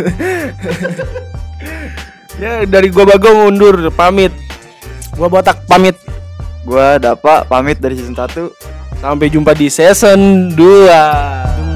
Ya 2.38 2.62
dari 2.62 2.94
gua 2.94 3.02
Bagong 3.02 3.50
undur 3.50 3.90
pamit. 3.90 4.30
Gua 5.18 5.26
botak 5.26 5.66
pamit. 5.66 5.98
Gua 6.68 7.00
dapat 7.00 7.48
pamit 7.48 7.80
dari 7.80 7.96
season 7.96 8.12
1. 8.12 9.00
Sampai 9.00 9.32
jumpa 9.32 9.56
di 9.56 9.72
season 9.72 10.52
2. 10.52 11.67